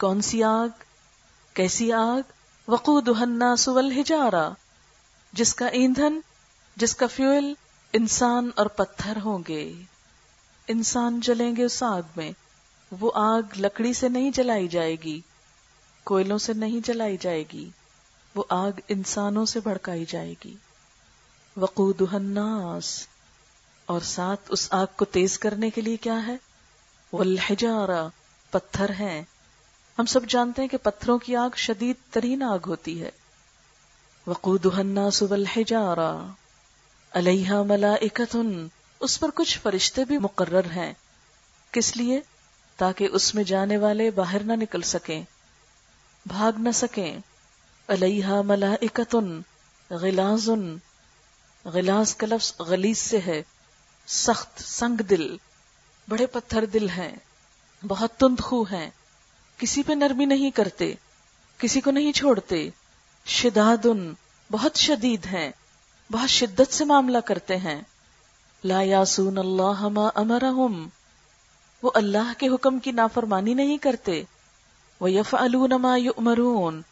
کون 0.00 0.20
سی 0.20 0.42
آگ؟ 0.42 0.68
کیسی 1.54 1.92
آگ؟ 1.92 2.32
وقود 2.68 3.08
سول 3.58 4.00
ہجارا 4.00 4.48
جس 5.32 5.54
کا 5.54 5.66
ایندھن، 5.66 6.20
جس 6.76 6.96
کا 6.96 7.06
فیول 7.06 7.54
انسان 7.92 8.50
اور 8.56 8.66
پتھر 8.66 9.16
ہوں 9.24 9.38
گے۔ 9.48 9.72
انسان 10.68 11.20
جلیں 11.20 11.56
گے 11.56 11.64
اس 11.64 11.82
آگ 11.82 12.02
میں، 12.16 12.32
وہ 13.00 13.10
آگ 13.14 13.42
لکڑی 13.56 13.92
سے 13.92 14.08
نہیں 14.08 14.30
جلائی 14.30 14.68
جائے 14.68 14.96
گی، 15.04 15.20
کوئلوں 16.04 16.38
سے 16.38 16.52
نہیں 16.52 16.86
جلائی 16.86 17.16
جائے 17.16 17.44
گی، 17.52 17.70
وہ 18.34 18.44
آگ 18.48 18.80
انسانوں 18.88 19.46
سے 19.46 19.60
بھڑکائی 19.60 20.04
جائے 20.04 20.34
گی۔ 20.44 20.54
وقود 21.56 22.02
الناس، 22.12 23.06
اور 23.86 24.00
ساتھ 24.00 24.40
اس 24.48 24.68
آگ 24.70 24.86
کو 24.96 25.04
تیز 25.04 25.38
کرنے 25.38 25.70
کے 25.70 25.80
لیے 25.80 25.96
کیا 25.96 26.26
ہے؟ 26.26 26.36
والحجارہ 27.12 28.08
پتھر 28.50 28.90
ہیں۔ 28.90 29.22
ہم 30.00 30.06
سب 30.06 30.20
جانتے 30.28 30.62
ہیں 30.62 30.68
کہ 30.68 30.76
پتھروں 30.76 31.18
کی 31.18 31.36
آگ 31.36 31.50
شدید 31.56 31.96
ترین 32.10 32.42
آگ 32.42 32.58
ہوتی 32.66 33.02
ہے۔ 33.02 33.10
وقود 34.26 34.66
الناس 34.66 35.22
والحجارہ 35.22 36.26
علیہ 37.12 37.52
ملائکتن، 37.52 38.68
اس 39.00 39.20
پر 39.20 39.30
کچھ 39.34 39.58
فرشتے 39.58 40.04
بھی 40.04 40.18
مقرر 40.18 40.64
ہیں۔ 40.64 40.92
کس 41.70 41.96
لیے؟ 41.96 42.20
تاکہ 42.76 43.08
اس 43.12 43.34
میں 43.34 43.44
جانے 43.44 43.76
والے 43.76 44.10
باہر 44.10 44.42
نہ 44.44 44.52
نکل 44.52 44.82
سکیں۔ 44.82 45.22
بھاگ 46.26 46.52
نہ 46.58 46.68
سکیں۔ 46.74 47.18
علیہ 47.88 48.26
ملائکتن، 48.26 49.40
غلازن۔ 49.90 50.76
غلاز 51.64 52.14
کا 52.14 52.26
لفظ 52.26 52.52
غلیز 52.58 52.98
سے 52.98 53.18
ہے۔ 53.26 53.42
سخت 54.06 54.62
سنگ 54.62 55.02
دل، 55.02 55.36
بڑے 56.08 56.26
پتھر 56.26 56.64
دل 56.64 56.88
ہیں۔ 56.88 57.16
بہت 57.88 58.16
تند 58.16 58.40
خو 58.40 58.62
ہیں۔ 58.62 58.90
کسی 59.60 59.82
پہ 59.82 59.92
نرمی 59.92 60.24
نہیں 60.24 60.50
کرتے، 60.50 60.94
کسی 61.58 61.80
کو 61.80 61.90
نہیں 61.90 62.12
چھوڑتے۔ 62.12 62.70
شدادن، 63.26 64.12
بہت 64.52 64.76
شدید 64.76 65.26
ہیں، 65.26 65.50
بہت 66.12 66.30
شدت 66.30 66.74
سے 66.74 66.84
معاملہ 66.84 67.18
کرتے 67.18 67.56
ہیں۔ 67.56 67.82
لا 68.64 68.82
یاسون 68.82 69.38
اللہ 69.38 69.88
ما 69.88 70.08
امرہم۔ 70.14 70.88
وہ 71.82 71.90
اللہ 71.94 72.32
کے 72.38 72.48
حکم 72.48 72.78
کی 72.78 72.92
نافرمانی 72.92 73.54
نہیں 73.54 73.78
کرتے۔ 73.78 74.22
وہ 75.00 75.10
یف 75.10 75.34
ما 75.80 75.96
یؤمرون۔ 75.96 76.82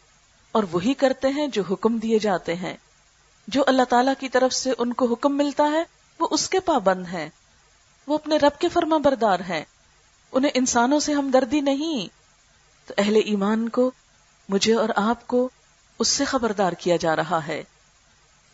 اور 0.51 0.63
وہی 0.71 0.93
کرتے 0.93 1.27
ہیں 1.27 1.47
جو 1.47 1.63
حکم 1.71 1.97
دیے 1.97 2.19
جاتے 2.19 2.55
ہیں۔ 2.55 2.77
جو 3.47 3.63
اللہ 3.67 3.83
تعالی 3.89 4.11
کی 4.19 4.29
طرف 4.29 4.53
سے 4.53 4.71
ان 4.77 4.93
کو 4.93 5.05
حکم 5.05 5.37
ملتا 5.37 5.71
ہے، 5.71 5.83
وہ 6.19 6.27
اس 6.31 6.49
کے 6.49 6.59
پابند 6.59 7.05
ہیں۔ 7.13 7.29
وہ 8.07 8.15
اپنے 8.15 8.37
رب 8.37 8.59
کے 8.59 8.69
فرما 8.69 8.97
بردار 8.97 9.39
ہیں۔ 9.39 9.65
انہیں 10.31 10.51
انسانوں 10.53 10.99
سے 10.99 11.13
ہمدردی 11.13 11.61
نہیں۔ 11.61 12.18
تو 12.89 12.95
اہل 12.97 13.15
ایمان 13.25 13.69
کو، 13.69 13.91
مجھے 14.49 14.73
اور 14.73 14.89
آپ 14.95 15.27
کو 15.27 15.49
اس 15.99 16.07
سے 16.07 16.25
خبردار 16.25 16.73
کیا 16.73 16.95
جا 16.95 17.15
رہا 17.15 17.47
ہے 17.47 17.63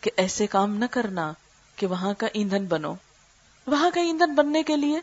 کہ 0.00 0.10
ایسے 0.16 0.46
کام 0.46 0.76
نہ 0.76 0.84
کرنا 0.90 1.32
کہ 1.76 1.86
وہاں 1.86 2.14
کا 2.18 2.26
ایندھن 2.32 2.66
بنو۔ 2.66 2.94
وہاں 3.66 3.90
کا 3.94 4.00
ایندھن 4.00 4.34
بننے 4.34 4.62
کے 4.62 4.76
لیے 4.76 5.00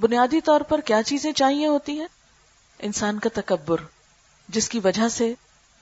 بنیادی 0.00 0.40
طور 0.40 0.60
پر 0.60 0.80
کیا 0.80 1.02
چیزیں 1.02 1.32
چاہیے 1.32 1.66
ہوتی 1.66 2.00
ہیں؟ 2.00 2.06
انسان 2.78 3.18
کا 3.18 3.28
تکبر، 3.34 3.76
جس 4.48 4.68
کی 4.68 4.80
وجہ 4.84 5.08
سے 5.08 5.34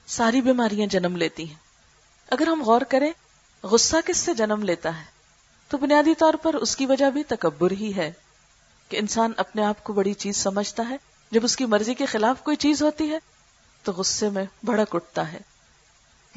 ساری 0.07 0.41
بیماریاں 0.41 0.87
جنم 0.87 1.15
لیتی 1.15 1.47
ہیں۔ 1.47 1.55
اگر 2.31 2.47
ہم 2.47 2.63
غور 2.63 2.81
کریں، 2.81 3.11
غصہ 3.63 3.97
کس 4.05 4.17
سے 4.17 4.33
جنم 4.33 4.63
لیتا 4.63 4.99
ہے؟ 4.99 5.05
تو 5.67 5.77
بنیادی 5.77 6.15
طور 6.15 6.33
پر 6.33 6.53
اس 6.53 6.75
کی 6.75 6.85
وجہ 6.85 7.09
بھی 7.09 7.23
تکبر 7.23 7.71
ہی 7.71 7.91
ہے 7.95 8.11
کہ 8.89 8.97
انسان 8.97 9.31
اپنے 9.37 9.65
آپ 9.65 9.83
کو 9.83 9.93
بڑی 9.93 10.13
چیز 10.13 10.37
سمجھتا 10.37 10.89
ہے 10.89 11.10
جب 11.31 11.39
اس 11.43 11.55
کی 11.55 11.65
مرضی 11.65 11.93
کے 11.93 12.05
خلاف 12.05 12.43
کوئی 12.43 12.57
چیز 12.57 12.81
ہوتی 12.81 13.09
ہے 13.11 13.17
تو 13.83 13.91
غصے 13.91 14.29
میں 14.29 14.45
بھڑک 14.63 14.95
اٹھتا 14.95 15.33
ہے۔ 15.33 15.39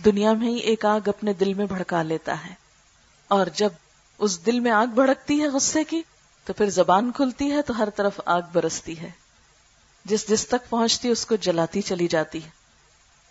دنیا 0.04 0.32
میں 0.32 0.48
ہی 0.48 0.56
ایک 0.56 0.84
آگ 0.84 1.08
اپنے 1.08 1.32
دل 1.32 1.54
میں 1.54 1.66
بھڑکا 1.66 2.02
لیتا 2.02 2.46
ہے۔ 2.46 2.54
اور 3.28 3.46
جب 3.54 3.70
اس 4.18 4.46
دل 4.46 4.60
میں 4.60 4.70
آگ 4.70 4.86
بھڑکتی 4.86 5.40
ہے 5.40 5.48
غصے 5.48 5.84
کی، 5.84 6.02
تو 6.44 6.52
پھر 6.52 6.70
زبان 6.70 7.12
کھلتی 7.12 7.50
ہے 7.50 7.62
تو 7.62 7.78
ہر 7.78 7.90
طرف 7.90 8.20
آگ 8.24 8.42
برستی 8.52 9.00
ہے۔ 9.00 9.10
جس 10.04 10.28
جس 10.28 10.46
تک 10.46 10.70
پہنچتی 10.70 11.08
اس 11.08 11.26
کو 11.26 11.36
جلاتی 11.36 11.82
چلی 11.82 12.08
جاتی 12.08 12.44
ہے۔ 12.44 12.48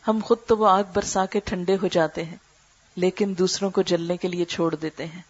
ہم 0.07 0.19
خود 0.23 0.37
تو 0.47 0.57
وہ 0.57 0.67
آگ 0.67 0.83
برسا 0.93 1.25
کے 1.25 1.39
ٹھنڈے 1.39 1.77
ہو 1.81 1.87
جاتے 1.87 2.25
ہیں، 2.25 2.37
لیکن 2.95 3.33
دوسروں 3.37 3.69
کو 3.69 3.81
جلنے 3.81 4.17
کے 4.17 4.27
لیے 4.27 4.45
چھوڑ 4.45 4.75
دیتے 4.75 5.05
ہیں۔ 5.05 5.21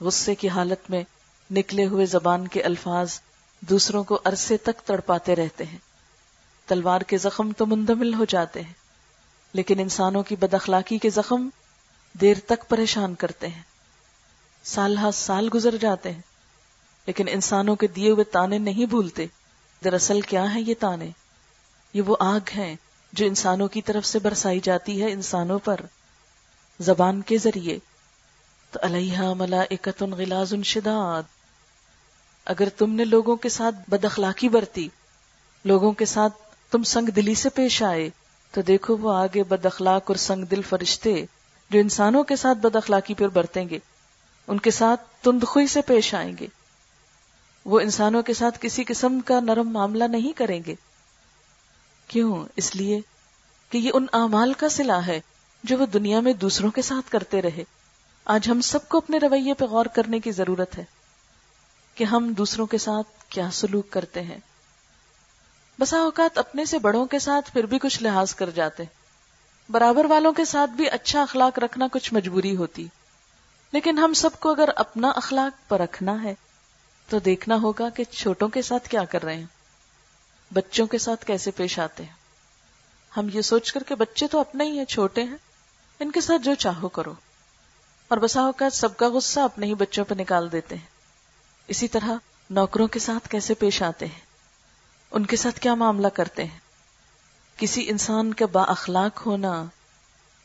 غصے 0.00 0.34
کی 0.34 0.48
حالت 0.48 0.90
میں 0.90 1.04
نکلے 1.50 1.86
ہوئے 1.86 2.06
زبان 2.06 2.48
کے 2.48 2.62
الفاظ 2.62 3.20
دوسروں 3.60 4.04
کو 4.04 4.20
عرصے 4.24 4.56
تک 4.56 4.86
تڑپاتے 4.86 5.36
رہتے 5.36 5.64
ہیں۔ 5.64 5.78
تلوار 6.66 7.00
کے 7.00 7.18
زخم 7.18 7.52
تو 7.52 7.66
مندمل 7.66 8.14
ہو 8.14 8.24
جاتے 8.24 8.62
ہیں، 8.62 8.72
لیکن 9.52 9.78
انسانوں 9.78 10.22
کی 10.22 10.36
بد 10.36 10.54
اخلاقی 10.54 10.98
کے 10.98 11.10
زخم 11.10 11.48
دیر 12.12 12.36
تک 12.46 12.68
پریشان 12.68 13.14
کرتے 13.14 13.48
ہیں۔ 13.48 13.62
سال 14.64 14.96
ہاتھ 14.96 15.14
سال 15.14 15.48
گزر 15.54 15.76
جاتے 15.76 16.12
ہیں، 16.12 16.20
لیکن 17.06 17.24
انسانوں 17.28 17.76
کے 17.76 17.86
دیے 17.86 18.10
ہوئے 18.10 18.24
تانے 18.24 18.58
نہیں 18.58 18.86
بھولتے۔ 18.86 19.26
دراصل 19.84 20.20
کیا 20.20 20.54
ہے 20.54 20.60
یہ 20.60 20.74
تانے؟ 20.78 21.10
یہ 21.94 22.02
وہ 22.02 22.16
آگ 22.20 22.40
ہیں 22.56 22.76
جو 23.12 23.26
انسانوں 23.26 23.68
کی 23.68 23.82
طرف 23.82 24.06
سے 24.06 24.18
برسائی 24.18 24.60
جاتی 24.60 25.02
ہے 25.02 25.12
انسانوں 25.12 25.58
پر۔ 25.58 25.80
زبان 26.80 27.22
کے 27.22 27.38
ذریعے۔ 27.38 27.78
تو 28.70 28.78
علیہ 28.82 29.18
ملا 29.18 29.62
غلاز 30.00 30.54
شداد۔ 30.64 31.39
اگر 32.44 32.68
تم 32.68 32.92
نے 32.92 33.04
لوگوں 33.04 33.36
کے 33.36 33.48
ساتھ 33.48 33.74
بد 33.88 34.04
اخلاقی 34.04 34.48
برتی، 34.48 34.88
لوگوں 35.64 35.92
کے 35.92 36.04
ساتھ 36.04 36.32
تم 36.70 36.82
سنگ 36.82 37.06
دلی 37.06 37.34
سے 37.34 37.48
پیش 37.48 37.82
آئے، 37.82 38.10
تو 38.50 38.62
دیکھو 38.62 38.96
وہ 38.96 39.12
آگے 39.12 39.42
بد 39.42 39.66
اخلاق 39.66 40.02
اور 40.06 40.16
سنگ 40.16 40.44
دل 40.44 40.62
فرشتے 40.62 41.24
جو 41.70 41.78
انسانوں 41.78 42.24
کے 42.24 42.36
ساتھ 42.36 42.58
بد 42.58 42.76
اخلاقی 42.76 43.14
پر 43.14 43.28
برتیں 43.28 43.68
گے، 43.68 43.78
ان 44.48 44.58
کے 44.58 44.70
ساتھ 44.70 45.00
تندخوئی 45.22 45.66
سے 45.66 45.82
پیش 45.82 46.14
آئیں 46.14 46.32
گے۔ 46.40 46.46
وہ 47.64 47.80
انسانوں 47.80 48.22
کے 48.22 48.34
ساتھ 48.34 48.58
کسی 48.60 48.84
قسم 48.84 49.20
کا 49.20 49.40
نرم 49.40 49.68
معاملہ 49.68 50.04
نہیں 50.04 50.32
کریں 50.32 50.60
گے۔ 50.66 50.74
کیوں؟ 52.08 52.44
اس 52.56 52.76
لیے 52.76 53.00
کہ 53.70 53.78
یہ 53.78 53.90
ان 53.94 54.06
اعمال 54.12 54.52
کا 54.52 54.68
سلا 54.68 55.06
ہے 55.06 55.20
جو 55.64 55.78
وہ 55.78 55.86
دنیا 55.86 56.20
میں 56.20 56.32
دوسروں 56.32 56.70
کے 56.70 56.82
ساتھ 56.82 57.10
کرتے 57.10 57.42
رہے۔ 57.42 57.64
آج 58.24 58.50
ہم 58.50 58.60
سب 58.60 58.88
کو 58.88 58.98
اپنے 58.98 59.18
رویے 59.18 59.54
پہ 59.54 59.64
غور 59.64 59.86
کرنے 59.86 60.20
کی 60.20 60.30
ضرورت 60.30 60.78
ہے۔ 60.78 60.84
کہ 61.94 62.04
ہم 62.04 62.32
دوسروں 62.32 62.66
کے 62.66 62.78
ساتھ 62.78 63.24
کیا 63.28 63.50
سلوک 63.52 63.90
کرتے 63.90 64.22
ہیں۔ 64.22 64.38
بسا 65.80 65.98
اوقات 65.98 66.38
اپنے 66.38 66.64
سے 66.64 66.78
بڑوں 66.78 67.06
کے 67.06 67.18
ساتھ 67.18 67.52
پھر 67.52 67.66
بھی 67.66 67.78
کچھ 67.78 68.02
لحاظ 68.02 68.34
کر 68.34 68.50
جاتے۔ 68.50 68.82
برابر 69.70 70.04
والوں 70.04 70.32
کے 70.32 70.44
ساتھ 70.44 70.70
بھی 70.70 70.88
اچھا 70.88 71.22
اخلاق 71.22 71.58
رکھنا 71.58 71.88
کچھ 71.92 72.14
مجبوری 72.14 72.56
ہوتی۔ 72.56 72.88
لیکن 73.72 73.98
ہم 73.98 74.12
سب 74.12 74.40
کو 74.40 74.50
اگر 74.50 74.68
اپنا 74.76 75.08
اخلاق 75.08 75.68
پر 75.68 75.80
رکھنا 75.80 76.22
ہے، 76.22 76.34
تو 77.08 77.18
دیکھنا 77.18 77.56
ہوگا 77.62 77.88
کہ 77.88 78.04
چھوٹوں 78.04 78.48
کے 78.48 78.62
ساتھ 78.62 78.88
کیا 78.88 79.04
کر 79.04 79.22
رہے 79.22 79.36
ہیں۔ 79.36 79.46
بچوں 80.52 80.86
کے 80.86 80.98
ساتھ 80.98 81.24
کیسے 81.24 81.50
پیش 81.50 81.78
آتے 81.78 82.04
ہیں۔ 82.04 82.12
ہم 83.16 83.28
یہ 83.32 83.40
سوچ 83.40 83.72
کر 83.72 83.82
کے 83.82 83.94
بچے 83.94 84.26
تو 84.26 84.40
اپنے 84.40 84.64
ہی 84.64 84.78
ہیں، 84.78 84.84
چھوٹے 84.84 85.22
ہیں۔ 85.22 85.36
ان 86.00 86.10
کے 86.10 86.20
ساتھ 86.20 86.42
جو 86.42 86.54
چاہو 86.54 86.88
کرو۔ 86.88 87.14
اور 88.08 88.18
بسا 88.18 88.40
اوقات 88.40 88.72
سب 88.72 88.96
کا 88.96 89.08
غصہ 89.08 89.40
اپنے 89.40 89.66
ہی 89.66 89.74
بچوں 89.74 90.04
پہ 90.04 90.14
نکال 90.14 90.52
دیتے 90.52 90.76
ہیں۔ 90.76 90.89
اسی 91.70 91.88
طرح 91.88 92.10
نوکروں 92.50 92.88
کے 92.88 92.98
ساتھ 92.98 93.28
کیسے 93.28 93.54
پیش 93.54 93.82
آتے 93.82 94.06
ہیں؟ 94.06 94.20
ان 95.10 95.26
کے 95.26 95.36
ساتھ 95.36 95.60
کیا 95.60 95.74
معاملہ 95.74 96.06
کرتے 96.08 96.44
ہیں؟ 96.44 96.58
کسی 97.56 97.90
انسان 97.90 98.34
کا 98.34 98.46
با 98.46 98.62
اخلاق 98.62 99.26
ہونا 99.26 99.64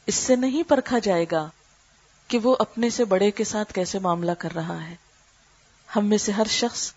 اس 0.05 0.15
سے 0.15 0.35
نہیں 0.35 0.63
پرکھا 0.63 0.99
جائے 0.99 1.25
گا 1.31 1.49
کہ 2.27 2.37
وہ 2.37 2.55
اپنے 2.59 2.89
سے 2.89 3.05
بڑے 3.05 3.31
کے 3.31 3.43
ساتھ 3.43 3.73
کیسے 3.73 3.99
معاملہ 3.99 4.31
کر 4.31 4.51
رہا 4.55 4.89
ہے۔ 4.89 4.95
ہم 5.95 6.05
میں 6.05 6.17
سے 6.17 6.31
ہر 6.31 6.47
شخص 6.49 6.93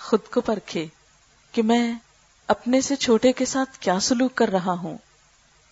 خود 0.00 0.20
کو 0.34 0.40
پرکھے 0.40 0.86
کہ 1.52 1.62
میں 1.62 1.94
اپنے 2.46 2.80
سے 2.80 2.96
چھوٹے 2.96 3.32
کے 3.32 3.44
ساتھ 3.44 3.78
کیا 3.78 4.00
سلوک 4.00 4.34
کر 4.34 4.48
رہا 4.48 4.72
ہوں؟ 4.72 4.98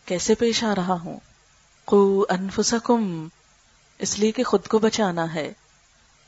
کیسے 0.04 0.34
پیش 0.34 0.64
آ 0.64 0.74
رہا 0.74 0.94
ہوں؟ 0.94 1.20
کو 1.84 2.26
انفسکم، 2.28 3.28
اس 3.98 4.18
لیے 4.18 4.32
کہ 4.32 4.42
خود 4.42 4.66
کو 4.66 4.78
بچانا 4.78 5.34
ہے۔ 5.34 5.52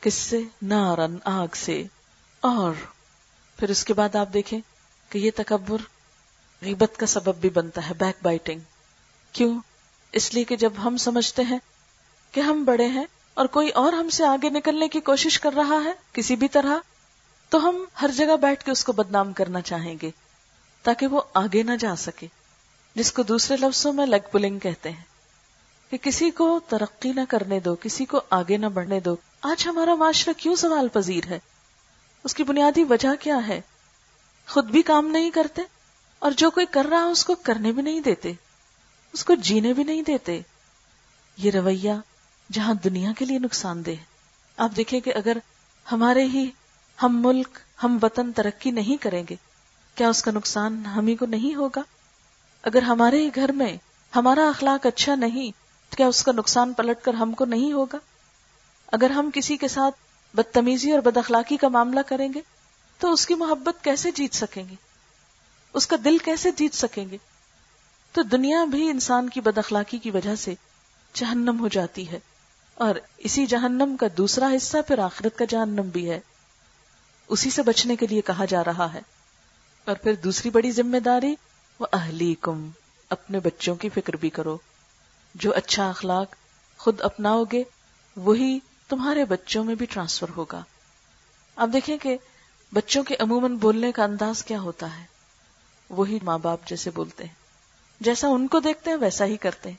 کس 0.05 0.14
سے؟ 0.14 0.40
نارن، 0.62 1.17
آگ 1.25 1.47
سے۔ 1.55 1.83
اور 2.40 2.73
پھر 3.57 3.71
اس 3.71 3.85
کے 3.85 3.95
بعد 3.95 4.17
آپ 4.17 4.29
دیکھیں 4.35 4.61
کہ 5.09 5.19
یہ 5.19 5.31
تکبر 5.37 5.77
غیبت 6.62 6.97
کا 6.97 7.07
سبب 7.07 7.35
بھی 7.35 7.51
بنتا 7.51 7.88
ہے 7.88 7.95
بیک 7.95 8.17
بائٹنگ 8.23 8.61
کیوں؟ 9.33 9.61
اس 10.12 10.35
لیے 10.35 10.45
کہ 10.45 10.57
جب 10.57 10.73
ہم 10.85 10.97
سمجھتے 10.97 11.43
ہیں 11.43 11.59
کہ 12.33 12.40
ہم 12.40 12.64
بڑے 12.64 12.87
ہیں 12.87 13.05
اور 13.35 13.47
کوئی 13.47 13.71
اور 13.71 13.93
ہم 13.93 14.09
سے 14.09 14.25
آگے 14.25 14.51
نکلنے 14.51 14.88
کی 14.88 15.01
کوشش 15.01 15.40
کر 15.40 15.53
رہا 15.53 15.85
ہے 15.85 15.93
کسی 16.12 16.37
بھی 16.37 16.49
طرح، 16.49 16.79
تو 17.49 17.69
ہم 17.69 17.85
ہر 18.03 18.11
جگہ 18.17 18.37
بیٹھ 18.37 18.64
کے 18.64 18.71
اس 18.71 18.85
کو 18.85 18.93
بدنام 18.93 19.33
کرنا 19.33 19.61
چاہیں 19.61 19.95
گے 20.03 20.11
تاکہ 20.83 21.07
وہ 21.07 21.21
آگے 21.35 21.62
نہ 21.62 21.77
جا 21.81 21.97
سکے، 21.97 22.27
جس 22.95 23.12
کو 23.12 23.23
دوسرے 23.23 23.57
لفظوں 23.57 23.93
میں 23.93 24.07
لیگ 24.07 24.29
پلنگ 24.33 24.59
کہتے 24.59 24.90
ہیں۔ 24.90 25.13
کہ 25.90 25.97
کسی 25.97 26.31
کو 26.31 26.61
ترقی 26.68 27.12
نہ 27.12 27.20
کرنے 27.29 27.61
دو، 27.61 27.75
کسی 27.75 28.05
کو 28.05 28.20
آگے 28.31 28.57
نہ 28.57 28.66
بڑھنے 28.66 29.01
دو۔ 29.01 29.16
آج 29.42 29.66
ہمارا 29.66 29.94
معاشرہ 29.94 30.33
کیوں 30.40 30.57
سوال 30.57 30.88
پذیر 30.88 31.27
ہے؟ 31.27 31.38
اس 32.25 32.35
کی 32.35 32.44
بنیادی 32.44 32.85
وجہ 32.85 33.09
کیا 33.20 33.47
ہے؟ 33.49 33.61
خود 34.49 34.64
بھی 34.64 34.83
کام 34.83 35.07
نہیں 35.07 35.31
کرتے 35.31 35.62
اور 36.18 36.31
جو 36.31 36.51
کوئی 36.51 36.66
کر 36.70 36.87
رہا 36.90 37.05
اس 37.05 37.25
کو 37.25 37.35
کرنے 37.35 37.73
بھی 37.73 37.83
نہیں 37.83 38.01
دیتے، 38.01 38.33
اس 39.12 39.25
کو 39.25 39.35
جینے 39.35 39.73
بھی 39.73 39.85
نہیں 39.85 40.03
دیتے۔ 40.03 40.40
یہ 41.37 41.51
رویہ 41.51 41.92
جہاں 42.53 42.75
دنیا 42.75 43.12
کے 43.18 43.25
لیے 43.25 43.38
نقصان 43.38 43.87
دہ 43.87 43.90
آپ 44.57 44.70
دیکھیں 44.77 45.01
کہ 45.01 45.12
اگر 45.14 45.37
ہمارے 45.92 46.25
ہی 46.25 46.51
ہم 47.03 47.27
ملک، 47.27 47.59
ہم 47.85 47.99
وطن 48.03 48.33
ترقی 48.33 48.70
نہیں 48.70 49.03
کریں 49.03 49.23
گے، 49.31 49.37
کیا 49.94 50.09
اس 50.09 50.23
کا 50.23 50.31
نقصان 50.31 50.87
ہمیں 50.87 51.16
کو 51.16 51.27
نہیں 51.27 51.55
ہوگا؟ 51.55 51.83
اگر 52.62 52.83
ہمارے 52.83 53.18
ہی 53.18 53.31
گھر 53.35 53.53
میں 53.53 53.77
ہمارا 54.16 54.49
اخلاق 54.49 54.87
اچھا 54.87 55.14
نہیں 55.14 55.63
تو 55.95 55.97
کیا 55.97 56.07
اس 56.07 56.23
کا 56.25 56.33
نقصان 56.33 56.73
پلٹ 56.73 57.05
کر 57.05 57.15
ہم 57.15 57.33
کو 57.33 57.45
نہیں 57.45 57.73
ہوگا؟ 57.73 57.99
اگر 58.87 59.11
ہم 59.11 59.31
کسی 59.35 59.57
کے 59.57 59.69
ساتھ 59.69 59.95
بدتمیزی 60.37 60.93
اور 60.93 61.01
بد 61.01 61.17
اخلاقی 61.17 61.57
کا 61.57 61.69
معاملہ 61.69 62.01
کریں 62.07 62.29
گے، 62.35 62.41
تو 62.99 63.13
اس 63.13 63.27
کی 63.27 63.35
محبت 63.35 63.85
کیسے 63.85 64.11
جیت 64.11 64.35
سکیں 64.35 64.69
گے؟ 64.71 64.75
اس 65.73 65.87
کا 65.87 65.97
دل 66.05 66.19
کیسے 66.19 66.51
جیت 66.51 66.75
سکیں 66.75 67.11
گے؟ 67.11 67.17
تو 68.13 68.23
دنیا 68.23 68.65
بھی 68.65 68.91
انسان 68.91 69.29
کی 69.29 69.41
بد 69.41 69.59
اخلاقی 69.59 69.99
کی 69.99 70.11
وجہ 70.11 70.35
سے 70.35 70.55
جہنم 71.13 71.61
ہو 71.61 71.69
جاتی 71.69 72.11
ہے، 72.11 72.19
اور 72.75 72.95
اسی 73.17 73.47
جہنم 73.47 73.97
کا 73.97 74.07
دوسرا 74.19 74.51
حصہ 74.57 74.77
پھر 74.87 74.99
آخرت 74.99 75.39
کا 75.39 75.45
جہنم 75.45 75.89
بھی 75.89 76.11
ہے۔ 76.11 76.21
اسی 77.29 77.51
سے 77.51 77.63
بچنے 77.63 77.97
کے 77.97 78.07
لیے 78.07 78.21
کہا 78.21 78.45
جا 78.45 78.65
رہا 78.65 78.93
ہے۔ 78.95 79.01
اور 79.85 79.97
پھر 79.97 80.15
دوسری 80.15 80.51
بڑی 80.51 80.71
ذمہ 80.71 80.99
داری 80.99 81.35
وہ 81.81 81.87
اہلی 81.93 82.35
کم 82.41 82.71
اپنے 83.11 83.41
بچوں 83.41 83.75
کی 83.75 83.89
فکر 83.89 84.17
بھی 84.17 84.31
کرو۔ 84.31 84.59
جو 85.35 85.55
اچھا 85.55 85.88
اخلاق 85.88 86.35
خود 86.79 87.01
اپناؤ 87.01 87.44
گے، 87.53 87.62
وہی 88.16 88.59
تمہارے 88.88 89.25
بچوں 89.25 89.64
میں 89.64 89.75
بھی 89.75 89.87
ٹرانسفر 89.87 90.27
ہوگا۔ 90.37 90.62
اب 91.57 91.73
دیکھیں 91.73 91.99
کہ 91.99 92.16
بچوں 92.73 93.03
کے 93.03 93.16
عموماً 93.18 93.57
بولنے 93.57 93.92
کا 93.92 94.05
انداز 94.05 94.44
کیا 94.44 94.61
ہوتا 94.61 94.99
ہے۔ 94.99 95.05
وہی 95.90 96.18
ماں 96.23 96.38
باپ 96.38 96.59
جیسے 96.66 96.90
بولتے 96.90 97.25
ہیں۔ 97.25 97.35
جیسا 98.01 98.29
ان 98.29 98.47
کو 98.47 98.61
دیکھتے 98.61 98.90
ہیں، 98.90 98.97
ویسا 98.97 99.25
ہی 99.25 99.37
کرتے 99.37 99.70
ہیں۔ 99.70 99.77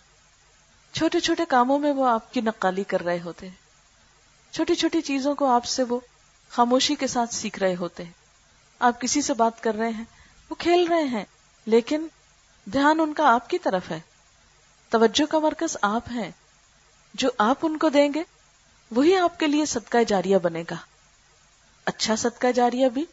چھوٹے 0.93 1.19
چھوٹے 1.19 1.45
کاموں 1.45 1.79
میں 1.79 1.91
وہ 1.91 2.07
آپ 2.07 2.33
کی 2.33 2.41
نقالی 2.41 2.83
کر 2.83 3.01
رہے 3.01 3.19
ہوتے 3.21 3.47
ہیں۔ 3.47 3.55
چھوٹی 4.53 4.75
چھوٹی 4.75 5.01
چیزوں 5.01 5.35
کو 5.35 5.45
آپ 5.45 5.65
سے 5.65 5.83
وہ 5.83 5.99
خاموشی 6.49 6.95
کے 6.95 7.07
ساتھ 7.07 7.33
سیکھ 7.33 7.59
رہے 7.59 7.75
ہوتے 7.75 8.03
ہیں۔ 8.03 8.11
آپ 8.79 9.01
کسی 9.01 9.21
سے 9.21 9.33
بات 9.33 9.63
کر 9.63 9.75
رہے 9.75 9.89
ہیں، 9.89 10.03
وہ 10.49 10.55
کھیل 10.55 10.87
رہے 10.87 11.03
ہیں، 11.03 11.25
لیکن 11.65 12.07
دھیان 12.65 12.99
ان 12.99 13.13
کا 13.13 13.33
آپ 13.33 13.49
کی 13.49 13.57
طرف 13.57 13.91
ہے۔ 13.91 13.99
توجہ 14.95 15.31
کا 15.31 15.39
مرکز 15.39 15.77
آپ 15.81 16.01
ہیں۔ 16.11 16.31
جو 17.13 17.29
آپ 17.37 17.57
ان 17.61 17.77
کو 17.77 17.89
دیں 17.89 18.09
گے، 18.15 18.23
وہی 18.91 19.15
آپ 19.15 19.39
کے 19.39 19.47
لیے 19.47 19.65
صدقہ 19.65 19.97
جاریہ 20.07 20.37
بنے 20.37 20.63
گا۔ 20.71 20.75
اچھا 21.85 22.15
صدقہ 22.15 22.51
جاریہ 22.51 22.87
بھی، 22.87 23.05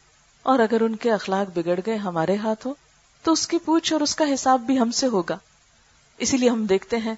اور 0.43 0.59
اگر 0.59 0.81
ان 0.81 0.95
کے 0.95 1.11
اخلاق 1.11 1.57
بگڑ 1.57 1.79
گئے 1.85 1.95
ہمارے 1.95 2.35
ہاتھوں، 2.35 2.73
تو 3.23 3.31
اس 3.31 3.47
کی 3.47 3.57
پوچھ 3.57 3.93
اور 3.93 4.01
اس 4.01 4.15
کا 4.15 4.25
حساب 4.33 4.59
بھی 4.59 4.79
ہم 4.79 4.91
سے 4.91 5.07
ہوگا۔ 5.07 5.37
اسی 6.17 6.37
لیے 6.37 6.49
ہم 6.49 6.65
دیکھتے 6.65 6.97
ہیں 6.97 7.15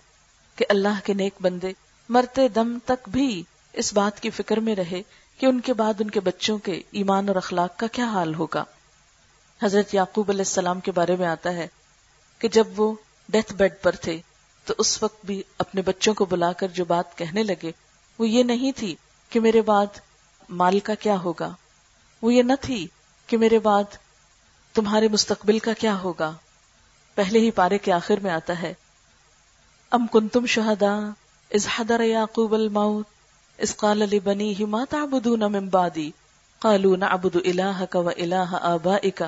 کہ 0.55 0.65
اللہ 0.69 0.99
کے 1.03 1.13
نیک 1.13 1.33
بندے 1.41 1.73
مرتے 2.09 2.47
دم 2.47 2.77
تک 2.85 3.09
بھی 3.09 3.43
اس 3.73 3.93
بات 3.93 4.19
کی 4.19 4.29
فکر 4.29 4.57
میں 4.57 4.75
رہے 4.75 5.01
کہ 5.37 5.45
ان 5.45 5.59
کے 5.59 5.73
بعد 5.73 5.93
ان 5.99 6.09
کے 6.09 6.19
بچوں 6.19 6.57
کے 6.57 6.81
ایمان 6.91 7.27
اور 7.27 7.35
اخلاق 7.35 7.77
کا 7.77 7.87
کیا 7.87 8.05
حال 8.05 8.35
ہوگا۔ 8.35 8.63
حضرت 9.63 9.93
یعقوب 9.93 10.29
علیہ 10.29 10.41
السلام 10.41 10.79
کے 10.79 10.91
بارے 10.91 11.15
میں 11.15 11.27
آتا 11.27 11.53
ہے 11.53 11.67
کہ 12.39 12.47
جب 12.47 12.79
وہ 12.79 12.95
ڈیتھ 13.29 13.53
بیڈ 13.53 13.73
پر 13.81 13.95
تھے 13.95 14.21
تو 14.65 14.73
اس 14.77 15.03
وقت 15.03 15.25
بھی 15.25 15.43
اپنے 15.57 15.81
بچوں 15.81 16.13
کو 16.13 16.25
بلا 16.25 16.51
کر 16.51 16.67
جو 16.67 16.85
بات 16.85 17.17
کہنے 17.17 17.43
لگے، 17.43 17.71
وہ 18.19 18.29
یہ 18.29 18.43
نہیں 18.43 18.71
تھی 18.75 18.95
کہ 19.29 19.39
میرے 19.39 19.61
بعد 19.61 19.85
مال 20.49 20.79
کا 20.79 20.95
کیا 20.95 21.17
ہوگا۔ 21.17 21.53
وہ 22.21 22.33
یہ 22.33 22.43
نہ 22.43 22.53
تھی 22.61 22.87
کہ 23.27 23.37
میرے 23.37 23.59
بعد 23.59 23.83
تمہارے 24.73 25.07
مستقبل 25.07 25.59
کا 25.59 25.73
کیا 25.73 26.01
ہوگا۔ 26.01 26.33
پہلے 27.15 27.39
ہی 27.39 27.51
پارے 27.51 27.77
کے 27.77 27.91
آخر 27.91 28.15
میں 28.21 28.31
آتا 28.31 28.61
ہے۔ 28.61 28.73
ام 29.91 30.07
کن 30.07 30.27
تم 30.27 30.45
شہدا 30.45 31.09
اظہدر 31.51 31.99
یعقوب 31.99 32.53
الموت 32.53 33.05
اس 33.57 33.77
قال 33.77 33.97
لبنیہ 33.97 34.65
ما 34.65 34.83
تعبدون 34.89 35.39
من 35.39 35.67
بعدی۔ 35.67 36.11
قالوا 36.59 36.95
نعبد 36.95 37.35
الہک 37.35 37.95
و 37.95 38.09
الہ 38.09 38.57
آبائک 38.61 39.23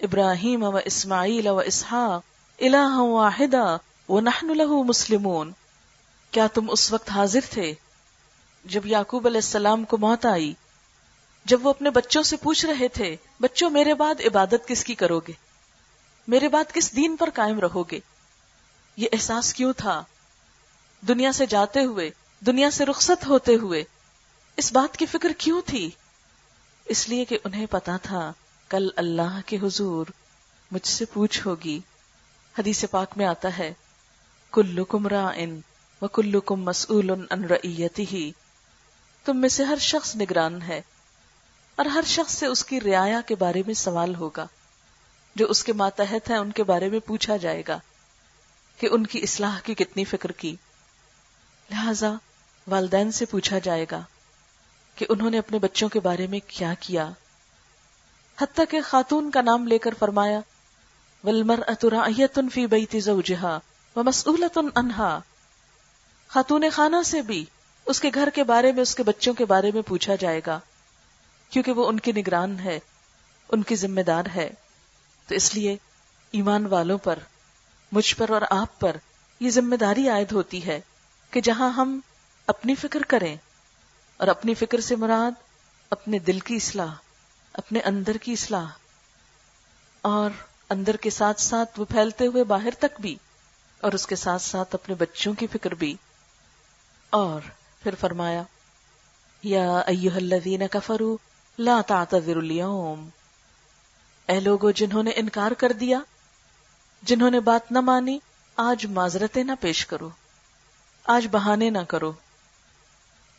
ابراہیم 0.00 0.62
و 0.62 0.78
اسماعیل 0.84 1.46
و 1.46 1.58
اسحاق 1.58 2.22
الہ 2.62 2.98
واحدا۔ 2.98 3.76
ونحن 4.08 4.46
له 4.46 4.82
مسلمون۔ 4.84 5.52
کیا 6.30 6.46
تم 6.46 6.70
اس 6.70 6.92
وقت 6.92 7.10
حاضر 7.10 7.40
تھے 7.50 7.74
جب 8.64 8.86
یعقوب 8.86 9.26
علیہ 9.26 9.38
السلام 9.38 9.84
کو 9.84 9.98
موت 9.98 10.26
آئی؟ 10.26 10.54
جب 11.44 11.66
وہ 11.66 11.70
اپنے 11.70 11.90
بچوں 11.90 12.22
سے 12.22 12.36
پوچھ 12.36 12.66
رہے 12.66 12.88
تھے، 12.88 13.16
بچوں، 13.40 13.70
میرے 13.70 13.94
بعد 13.94 14.14
عبادت 14.20 14.68
کس 14.68 14.84
کی 14.84 14.94
کرو 14.94 15.20
گے؟ 15.20 15.32
میرے 16.28 16.48
بعد 16.48 16.64
کس 16.72 16.96
دین 16.96 17.16
پر 17.16 17.30
قائم 17.34 17.60
رہو 17.60 17.82
گے؟ 17.82 18.00
یہ 18.96 19.08
احساس 19.12 19.54
کیوں 19.54 19.72
تھا؟ 19.76 20.02
دنیا 21.08 21.32
سے 21.32 21.46
جاتے 21.46 21.84
ہوئے، 21.84 22.10
دنیا 22.46 22.70
سے 22.70 22.86
رخصت 22.86 23.26
ہوتے 23.26 23.54
ہوئے، 23.54 23.84
اس 24.56 24.72
بات 24.72 24.96
کی 24.96 25.06
فکر 25.06 25.32
کیوں 25.38 25.62
تھی؟ 25.66 25.90
اس 26.84 27.08
لیے 27.08 27.24
کہ 27.24 27.38
انہیں 27.44 27.66
پتا 27.70 27.96
تھا، 27.96 28.32
کل 28.68 28.88
اللہ 28.96 29.40
کے 29.46 29.56
حضور 29.56 30.06
مجھ 30.70 30.86
سے 30.86 31.04
پوچھ 31.04 31.46
ہوگی۔ 31.46 31.80
حدیث 32.58 32.84
پاک 32.90 33.10
میں 33.16 33.26
آتا 33.26 33.58
ہے 33.58 33.74
کلو 34.52 34.84
کمرا 34.84 35.30
ان 35.36 35.60
و 36.02 36.08
کلو 36.08 36.40
کم 36.40 36.62
مسول 36.62 37.10
ہی 37.98 38.32
تم 39.24 39.36
میں 39.36 39.48
سے 39.48 39.64
ہر 39.64 39.76
شخص 39.76 40.16
نگران 40.16 40.62
ہے 40.62 40.82
اور 41.76 41.86
ہر 41.86 42.00
شخص 42.06 42.34
سے 42.34 42.46
اس 42.46 42.64
کی 42.64 42.80
رعایا 42.80 43.20
کے 43.26 43.34
بارے 43.34 43.62
میں 43.66 43.74
سوال 43.74 44.14
ہوگا، 44.14 44.46
جو 45.34 45.46
اس 45.46 45.64
کے 45.64 45.72
ماتحت 45.72 46.30
ہیں، 46.30 46.36
ان 46.36 46.50
کے 46.50 46.62
بارے 46.62 46.88
میں 46.88 47.00
پوچھا 47.00 47.36
جائے 47.36 47.62
گا 47.68 47.78
کہ 48.78 48.88
ان 48.90 49.06
کی 49.06 49.20
اصلاح 49.22 49.58
کی 49.60 49.74
کتنی 49.74 50.04
فکر 50.04 50.32
کی۔ 50.32 50.56
لہذا 51.70 52.12
والدین 52.66 53.12
سے 53.12 53.24
پوچھا 53.24 53.58
جائے 53.58 53.86
گا 53.90 54.02
کہ 54.94 55.06
انہوں 55.08 55.30
نے 55.30 55.38
اپنے 55.38 55.58
بچوں 55.58 55.88
کے 55.88 56.00
بارے 56.00 56.26
میں 56.26 56.40
کیا 56.46 56.74
کیا۔ 56.80 57.10
حتیٰ 58.40 58.64
کہ 58.70 58.80
خاتون 58.80 59.30
کا 59.30 59.40
نام 59.40 59.66
لے 59.66 59.78
کر 59.78 59.94
فرمایا 59.98 60.40
ولمر 61.24 61.60
اترا 61.66 62.06
فی 62.52 62.66
بیتی 62.66 63.00
زوجہا 63.00 63.58
و 63.98 64.02
مسئولت 64.04 64.58
انہا 64.74 65.18
خاتون 66.28 66.64
خانہ 66.72 67.02
سے 67.04 67.22
بھی 67.22 67.44
اس 67.86 68.00
کے 68.00 68.10
گھر 68.14 68.28
کے 68.34 68.44
بارے 68.44 68.72
میں، 68.72 68.82
اس 68.82 68.94
کے 68.94 69.02
بچوں 69.02 69.34
کے 69.34 69.44
بارے 69.44 69.70
میں 69.74 69.82
پوچھا 69.82 70.14
جائے 70.14 70.40
گا، 70.46 70.58
کیونکہ 71.50 71.72
وہ 71.72 71.88
ان 71.88 72.00
کی 72.00 72.12
نگران 72.12 72.58
ہے، 72.58 72.78
ان 73.48 73.62
کی 73.62 73.76
ذمہ 73.76 74.00
دار 74.00 74.24
ہے۔ 74.34 74.50
تو 75.26 75.34
اس 75.34 75.54
لیے 75.54 75.76
ایمان 76.30 76.66
والوں 76.66 76.98
پر، 76.98 77.18
مجھ 77.92 78.16
پر 78.16 78.30
اور 78.30 78.42
آپ 78.50 78.80
پر 78.80 78.96
یہ 79.40 79.50
ذمہ 79.50 79.76
داری 79.76 80.08
عائد 80.08 80.32
ہوتی 80.32 80.66
ہے 80.66 80.80
کہ 81.30 81.40
جہاں 81.40 81.70
ہم 81.70 82.00
اپنی 82.46 82.74
فکر 82.74 83.02
کریں 83.02 83.36
اور 84.16 84.28
اپنی 84.28 84.54
فکر 84.54 84.80
سے 84.80 84.96
مراد 84.96 85.42
اپنے 85.90 86.18
دل 86.18 86.38
کی 86.38 86.56
اصلاح، 86.56 86.94
اپنے 87.52 87.80
اندر 87.80 88.16
کی 88.16 88.32
اصلاح، 88.32 88.66
اور 90.02 90.30
اندر 90.70 90.96
کے 90.96 91.10
ساتھ 91.10 91.40
ساتھ 91.40 91.80
وہ 91.80 91.84
پھیلتے 91.84 92.26
ہوئے 92.26 92.44
باہر 92.44 92.70
تک 92.78 93.00
بھی 93.00 93.16
اور 93.80 93.92
اس 93.92 94.06
کے 94.06 94.16
ساتھ 94.16 94.42
ساتھ 94.42 94.74
اپنے 94.74 94.94
بچوں 94.94 95.34
کی 95.34 95.46
فکر 95.46 95.74
بھی۔ 95.74 95.96
اور 97.10 97.40
پھر 97.82 97.94
فرمایا، 98.00 98.42
یا 99.42 99.78
ایوہ 99.78 100.16
الذین 100.16 100.68
کفروا 100.70 101.16
لا 101.58 101.80
تعتذروا 101.86 102.42
اليوم۔ 102.42 103.08
اے 104.28 104.40
لوگو، 104.40 104.70
جنہوں 104.70 105.02
نے 105.02 105.10
انکار 105.10 105.50
کر 105.50 105.72
دیا، 105.72 105.98
جنہوں 107.02 107.30
نے 107.30 107.40
بات 107.40 107.72
نہ 107.72 107.80
مانی، 107.80 108.18
آج 108.56 108.86
معذرتیں 108.86 109.44
نہ 109.44 109.52
پیش 109.60 109.86
کرو۔ 109.86 110.10
آج 111.04 111.26
بہانے 111.30 111.70
نہ 111.70 111.78
کرو۔ 111.78 112.12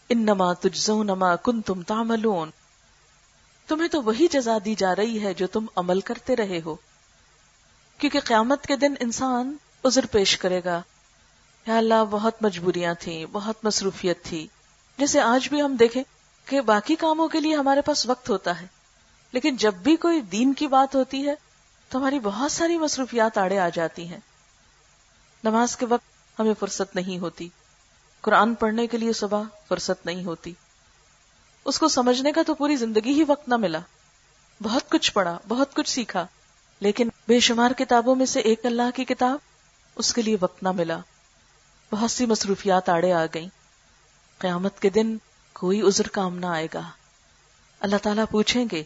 انما 0.10 0.54
تجزون 0.54 1.08
ما 1.08 1.36
کنتم 1.36 1.82
تعملون۔ 1.82 2.52
تمہیں 3.67 3.88
تو 3.88 4.02
وہی 4.02 4.28
جزا 4.28 4.58
دی 4.65 4.75
جا 4.75 4.95
رہی 4.95 5.23
ہے 5.23 5.34
جو 5.34 5.47
تم 5.47 5.65
عمل 5.75 6.02
کرتے 6.02 6.36
رہے 6.36 6.62
ہو۔ 6.65 6.75
کیونکہ 7.97 8.19
قیامت 8.19 8.65
کے 8.65 8.75
دن 8.75 8.93
انسان 8.99 9.58
عذر 9.84 10.06
پیش 10.06 10.38
کرے 10.38 10.62
گا۔ 10.65 10.82
یا 11.68 11.78
اللہ، 11.78 12.04
بہت 12.10 12.34
مجبوریاں 12.42 12.94
تھیں، 13.00 13.26
بہت 13.26 13.65
مصروفیت 13.65 14.24
تھی۔ 14.24 14.48
جیسے 14.98 15.22
آج 15.22 15.50
بھی 15.50 15.62
ہم 15.62 15.76
دیکھیں 15.76 16.04
کہ 16.46 16.62
باقی 16.62 16.96
کاموں 16.96 17.28
کے 17.28 17.39
لیے 17.39 17.56
ہمارے 17.56 17.82
پاس 17.82 18.06
وقت 18.06 18.30
ہوتا 18.30 18.62
ہے۔ 18.62 18.68
لیکن 19.32 19.56
جب 19.56 19.74
بھی 19.74 19.96
کوئی 19.96 20.22
دین 20.22 20.54
کی 20.54 20.68
بات 20.68 20.96
ہوتی 20.96 21.28
ہے، 21.28 21.36
تو 21.89 22.00
ہماری 22.00 22.20
بہت 22.20 22.52
ساری 22.52 22.78
مصروفیات 22.78 23.38
آڑے 23.38 23.60
آ 23.60 23.70
جاتی 23.70 24.08
ہیں۔ 24.08 24.20
نماز 25.44 25.78
کے 25.78 25.86
وقت 25.86 26.39
ہمیں 26.39 26.54
فرصت 26.60 26.96
نہیں 26.96 27.20
ہوتی۔ 27.20 27.50
قرآن 28.22 28.56
پڑھنے 28.56 28.88
کے 28.88 28.98
لیے 28.98 29.13
صبح 29.13 29.44
فرصت 29.68 30.06
نہیں 30.06 30.24
ہوتی۔ 30.24 30.54
اس 31.65 31.80
کو 31.80 31.88
سمجھنے 31.88 32.32
کا 32.32 32.42
تو 32.48 32.54
پوری 32.54 32.76
زندگی 32.76 33.13
ہی 33.13 33.24
وقت 33.28 33.50
نہ 33.50 33.56
ملا۔ 33.56 33.80
بہت 34.63 34.89
کچھ 34.89 35.13
پڑھا، 35.13 35.38
بہت 35.48 35.74
کچھ 35.74 35.89
سیکھا۔ 35.89 36.28
لیکن 36.80 37.10
بے 37.28 37.39
شمار 37.39 37.72
کتابوں 37.72 38.15
میں 38.15 38.26
سے 38.26 38.39
ایک 38.39 38.65
اللہ 38.65 38.92
کی 38.96 39.06
کتاب 39.06 39.49
اس 40.00 40.14
کے 40.14 40.22
لیے 40.22 40.38
وقت 40.40 40.64
نہ 40.64 40.72
ملا۔ 40.72 41.00
بہت 41.92 42.12
سی 42.12 42.26
مصروفیات 42.26 42.90
آڑے 42.90 43.14
آ 43.14 43.26
گئیں۔ 43.26 43.50
قیامت 44.38 44.80
کے 44.80 44.90
دن 44.90 45.18
کوئی 45.54 45.82
عذر 45.82 46.08
کام 46.08 46.38
نہ 46.38 46.46
آئے 46.46 46.68
گا۔ 46.74 46.82
اللہ 47.80 47.96
تعالیٰ 48.04 48.26
پوچھیں 48.32 48.66
گے 48.72 48.84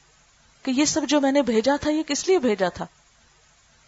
کہ 0.63 0.71
یہ 0.71 0.85
سب 0.85 1.01
جو 1.07 1.21
میں 1.21 1.31
نے 1.31 1.41
بھیجا 1.41 1.75
تھا، 1.81 1.91
یہ 1.91 2.03
کس 2.07 2.27
لیے 2.27 2.39
بھیجا 2.39 2.69
تھا؟ 2.69 2.85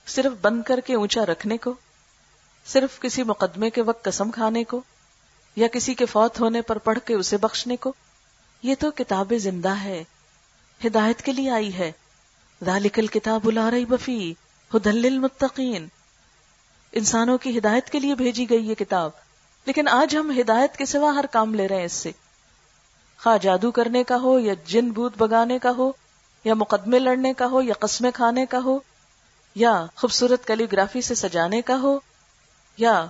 صرف 0.08 0.32
بند 0.42 0.64
کر 0.64 0.80
کے 0.80 0.96
اونچا 0.96 1.26
رکھنے 1.26 1.58
کو؟ 1.58 1.74
صرف 2.66 3.00
کسی 3.00 3.24
مقدمے 3.24 3.70
کے 3.70 3.82
وقت 3.82 4.06
قسم 4.06 4.32
کھانے 4.32 4.64
کو؟ 4.64 4.82
یا 5.56 5.68
کسی 5.68 5.94
کے 5.94 6.06
فوت 6.06 6.40
ہونے 6.40 6.62
پر 6.62 6.78
پڑھ 6.78 7.00
کے 7.06 7.14
اسے 7.14 7.38
بخشنے 7.38 7.76
کو؟ 7.76 7.94
یہ 8.64 8.76
تو 8.80 8.92
کتاب 8.92 9.34
زندہ 9.38 9.76
ہے، 9.76 10.04
ہدایت 10.86 11.22
کے 11.22 11.32
لیے 11.32 11.52
آئی 11.52 11.74
ہے۔ 11.74 11.92
ذالک 12.66 13.00
الکتاب 13.00 13.52
لا 13.52 13.72
ریب 13.72 13.90
بفی 13.90 14.34
ہدل 14.74 14.96
للمتقین۔ 14.96 15.88
انسانوں 16.96 17.38
کی 17.38 17.58
ہدایت 17.58 17.90
کے 17.90 18.00
لیے 18.00 18.16
بھیجی 18.16 18.50
گئی 18.50 18.70
یہ 18.70 18.76
کتاب۔ 18.76 19.12
لیکن 19.66 19.88
آج 19.88 20.18
ہم 20.18 20.40
ہدایت 20.40 20.78
کے 20.78 20.86
سوا 20.86 21.16
ہر 21.16 21.26
کام 21.32 21.54
لے 21.54 21.68
رہے 21.68 21.78
ہیں 21.78 21.86
اس 21.86 21.92
سے۔ 21.92 22.12
خواہ 23.24 23.38
جادو 23.38 23.72
کرنے 23.72 24.04
کا 24.04 24.22
ہو 24.22 24.40
یا 24.40 24.54
جن 24.66 24.92
بوت 24.92 25.18
بگانے 25.18 25.60
کا 25.60 25.72
ہو، 25.78 25.92
یا 26.44 26.54
مقدمے 26.54 27.00
لڑنے 27.00 27.34
کا 27.34 27.46
ہو، 27.46 27.62
یا 27.62 27.74
قسمیں 27.80 28.12
کھانے 28.12 28.46
کا 28.46 28.60
ہو، 28.66 28.80
یا 29.56 29.86
خوبصورت 29.96 30.48
کیلی 30.48 30.66
گرافی 30.72 31.02
سے 31.02 31.16
سجانے 31.16 31.62
کا 31.62 31.82
ہو، 31.82 32.00
یا 32.78 33.06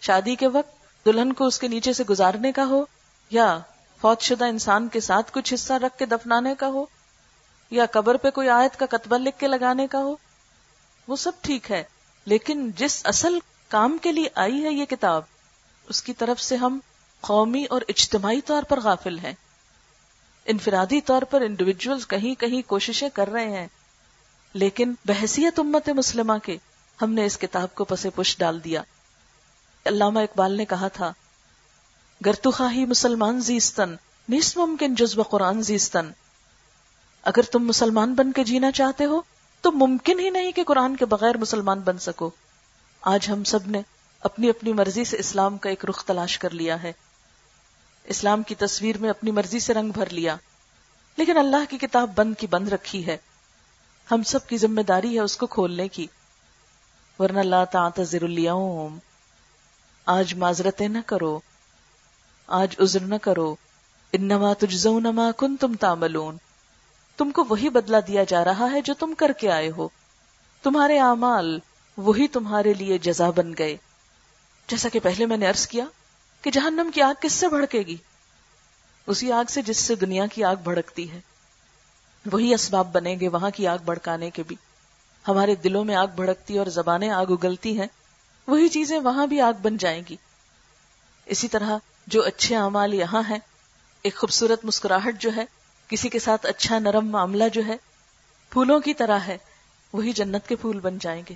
شادی 0.00 0.34
کے 0.34 0.46
وقت 0.46 1.06
دلہن 1.06 1.32
کو 1.32 1.46
اس 1.46 1.58
کے 1.58 1.68
نیچے 1.68 1.92
سے 1.92 2.04
گزارنے 2.04 2.52
کا 2.52 2.64
ہو، 2.64 2.84
یا 3.30 3.58
فوت 4.00 4.20
شدہ 4.20 4.44
انسان 4.44 4.88
کے 4.88 5.00
ساتھ 5.00 5.30
کچھ 5.34 5.54
حصہ 5.54 5.72
رکھ 5.72 5.98
کے 5.98 6.06
دفنانے 6.06 6.54
کا 6.58 6.68
ہو، 6.68 6.84
یا 7.70 7.86
قبر 7.86 8.16
پہ 8.16 8.30
کوئی 8.30 8.48
آیت 8.48 8.78
کا 8.78 8.86
کتبہ 8.86 9.18
لکھ 9.18 9.38
کے 9.38 9.46
لگانے 9.46 9.86
کا 9.86 9.98
ہو، 9.98 10.16
وہ 11.08 11.16
سب 11.16 11.32
ٹھیک 11.40 11.70
ہے۔ 11.70 11.84
لیکن 12.28 12.70
جس 12.76 13.00
اصل 13.04 13.38
کام 13.68 13.98
کے 14.02 14.12
لیے 14.12 14.28
آئی 14.34 14.64
ہے 14.64 14.72
یہ 14.72 14.84
کتاب، 14.84 15.22
اس 15.88 16.02
کی 16.02 16.12
طرف 16.12 16.40
سے 16.40 16.56
ہم 16.56 16.78
قومی 17.20 17.64
اور 17.64 17.82
اجتماعی 17.88 18.40
طور 18.40 18.62
پر 18.62 18.80
غافل 18.80 19.18
ہیں۔ 19.18 19.32
انفرادی 20.46 21.00
طور 21.00 21.22
پر 21.22 21.40
انڈیویجل 21.40 22.00
کہیں 22.00 22.34
کہیں 22.40 22.68
کوششیں 22.68 23.08
کر 23.08 23.28
رہے 23.28 23.48
ہیں، 23.50 23.66
لیکن 24.54 24.94
بحثیت 25.04 25.58
امت 25.58 25.88
مسلمہ 25.88 26.32
کے 26.42 26.56
ہم 27.02 27.12
نے 27.12 27.24
اس 27.26 27.38
کتاب 27.38 27.74
کو 27.74 27.84
پسے 27.84 28.10
پش 28.10 28.36
ڈال 28.38 28.64
دیا۔ 28.64 28.82
علامہ 29.84 30.18
اقبال 30.18 30.56
نے 30.56 30.64
کہا 30.64 30.88
تھا 30.88 31.12
گر 32.26 32.32
تو 32.32 32.50
خواہی 32.50 32.84
مسلمان 32.84 33.40
زیستن 33.40 33.94
نیس 34.28 34.56
ممکن 34.56 34.94
جزب 34.94 35.22
قرآن 35.30 35.62
زیستن۔ 35.62 36.10
اگر 37.22 37.42
تم 37.42 37.66
مسلمان 37.66 38.14
بن 38.14 38.32
کے 38.32 38.44
جینا 38.44 38.70
چاہتے 38.70 39.04
ہو 39.04 39.20
تو 39.60 39.72
ممکن 39.72 40.20
ہی 40.20 40.30
نہیں 40.30 40.52
کہ 40.52 40.64
قرآن 40.64 40.96
کے 40.96 41.04
بغیر 41.04 41.36
مسلمان 41.36 41.80
بن 41.80 41.98
سکو۔ 41.98 42.30
آج 43.00 43.30
ہم 43.30 43.44
سب 43.44 43.58
نے 43.66 43.82
اپنی 44.20 44.50
اپنی 44.50 44.72
مرضی 44.72 45.04
سے 45.04 45.16
اسلام 45.18 45.58
کا 45.58 45.70
ایک 45.70 45.84
رخ 45.84 46.04
تلاش 46.04 46.38
کر 46.38 46.50
لیا 46.50 46.82
ہے۔ 46.82 46.92
اسلام 48.04 48.42
کی 48.42 48.54
تصویر 48.54 48.98
میں 48.98 49.10
اپنی 49.10 49.30
مرضی 49.30 49.58
سے 49.58 49.74
رنگ 49.74 49.90
بھر 49.90 50.10
لیا۔ 50.10 50.36
لیکن 51.16 51.38
اللہ 51.38 51.70
کی 51.70 51.78
کتاب 51.78 52.10
بند 52.14 52.34
کی 52.38 52.46
بند 52.46 52.68
رکھی 52.68 53.06
ہے۔ 53.06 53.16
ہم 54.10 54.22
سب 54.22 54.46
کی 54.46 54.56
ذمہ 54.56 54.80
داری 54.80 55.14
ہے 55.14 55.20
اس 55.20 55.36
کو 55.36 55.46
کھولنے 55.46 55.88
کی۔ 55.88 56.06
ورنہ 57.18 57.40
اللہ 57.40 57.64
تعتذر 57.72 58.22
اليوم۔ 58.22 58.98
آج 60.06 60.34
معذرتیں 60.34 60.88
نہ 60.88 60.98
کرو۔ 61.06 61.40
آج 62.46 62.74
عذر 62.78 63.00
نہ 63.00 63.14
کرو۔ 63.22 63.56
انما 64.12 64.52
تجزون 64.52 65.06
ما 65.14 65.30
کنتم 65.32 65.74
تعملون۔ 65.74 66.36
تم 67.18 67.30
کو 67.30 67.44
وہی 67.48 67.68
بدلا 67.68 67.98
دیا 68.08 68.24
جا 68.24 68.44
رہا 68.44 68.72
ہے 68.72 68.80
جو 68.80 68.94
تم 68.94 69.14
کر 69.18 69.32
کے 69.32 69.50
آئے 69.50 69.70
ہو۔ 69.76 69.88
تمہارے 70.62 70.98
اعمال 70.98 71.58
وہی 71.96 72.28
تمہارے 72.28 72.72
لیے 72.72 72.98
جزا 72.98 73.30
بن 73.30 73.52
گئے۔ 73.58 73.76
جیسا 74.68 74.88
کہ 74.88 75.00
پہلے 75.00 75.26
میں 75.26 75.36
نے 75.36 75.48
ارض 75.48 75.66
کیا 75.66 75.84
کہ 76.42 76.50
جہنم 76.50 76.90
کی 76.94 77.02
آگ 77.02 77.14
کس 77.20 77.32
سے 77.32 77.48
بھڑکے 77.48 77.78
گی؟ 77.78 77.96
اسی 79.06 79.32
آگ 79.32 79.44
سے 79.48 79.62
جس 79.62 79.76
سے 79.76 79.94
دنیا 79.94 80.26
کی 80.26 80.44
آگ 80.44 80.56
بھڑکتی 80.56 81.10
ہے۔ 81.10 81.20
وہی 82.32 82.54
اسباب 82.54 82.92
بنے 82.92 83.16
گے 83.20 83.28
وہاں 83.28 83.50
کی 83.50 83.66
آگ 83.66 83.78
بھڑکانے 83.84 84.30
کے 84.30 84.42
بھی۔ 84.42 84.56
ہمارے 85.28 85.54
دلوں 85.54 85.84
میں 85.84 85.94
آگ 85.94 86.06
بھڑکتی 86.06 86.58
اور 86.58 86.66
زبانیں 86.66 87.10
آگ 87.10 87.26
اگلتی 87.26 87.80
ہیں۔ 87.80 87.86
وہی 88.46 88.68
چیزیں 88.68 89.00
وہاں 89.00 89.26
بھی 89.26 89.40
آگ 89.40 89.52
بن 89.62 89.76
جائیں 89.76 90.02
گی۔ 90.10 90.16
اسی 91.26 91.48
طرح 91.48 91.78
جو 92.06 92.22
اچھے 92.22 92.56
اعمال 92.56 92.94
یہاں 92.94 93.22
ہیں، 93.30 93.38
ایک 94.02 94.16
خوبصورت 94.16 94.64
مسکراہٹ 94.64 95.20
جو 95.20 95.30
ہے 95.36 95.44
کسی 95.88 96.08
کے 96.08 96.18
ساتھ 96.18 96.46
اچھا 96.46 96.78
نرم 96.78 97.08
معاملہ 97.08 97.44
جو 97.52 97.62
ہے، 97.66 97.76
پھولوں 98.50 98.80
کی 98.80 98.94
طرح 98.94 99.18
ہے، 99.18 99.38
وہی 99.92 100.12
جنت 100.12 100.48
کے 100.48 100.56
پھول 100.56 100.80
بن 100.80 100.98
جائیں 100.98 101.22
گے۔ 101.28 101.34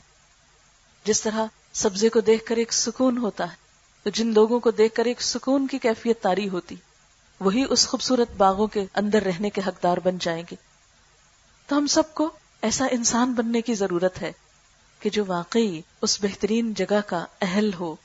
جس 1.04 1.20
طرح 1.20 1.46
سبزے 1.72 2.08
کو 2.08 2.20
دیکھ 2.20 2.44
کر 2.44 2.56
ایک 2.56 2.72
سکون 2.72 3.18
ہوتا 3.18 3.50
ہے، 3.50 3.56
تو 4.02 4.10
جن 4.10 4.34
لوگوں 4.34 4.60
کو 4.60 4.70
دیکھ 4.70 4.94
کر 4.94 5.04
ایک 5.04 5.22
سکون 5.22 5.66
کی 5.66 5.78
کیفیت 5.78 6.22
تاری 6.22 6.48
ہوتی، 6.48 6.74
وہی 7.40 7.64
اس 7.70 7.88
خوبصورت 7.88 8.30
باغوں 8.36 8.66
کے 8.66 8.84
اندر 8.94 9.22
رہنے 9.22 9.50
کے 9.50 9.60
حقدار 9.66 9.96
بن 10.04 10.18
جائیں 10.20 10.42
گے۔ 10.50 10.56
تو 11.66 11.76
ہم 11.76 11.86
سب 11.86 12.14
کو 12.14 12.30
ایسا 12.62 12.86
انسان 12.90 13.32
بننے 13.32 13.60
کی 13.60 13.74
ضرورت 13.74 14.22
ہے 14.22 14.32
کہ 15.00 15.10
جو 15.10 15.24
واقعی 15.26 15.80
اس 16.02 16.22
بہترین 16.22 16.74
جگہ 16.74 17.00
کا 17.06 17.24
اہل 17.40 17.70
ہو۔ 17.74 17.96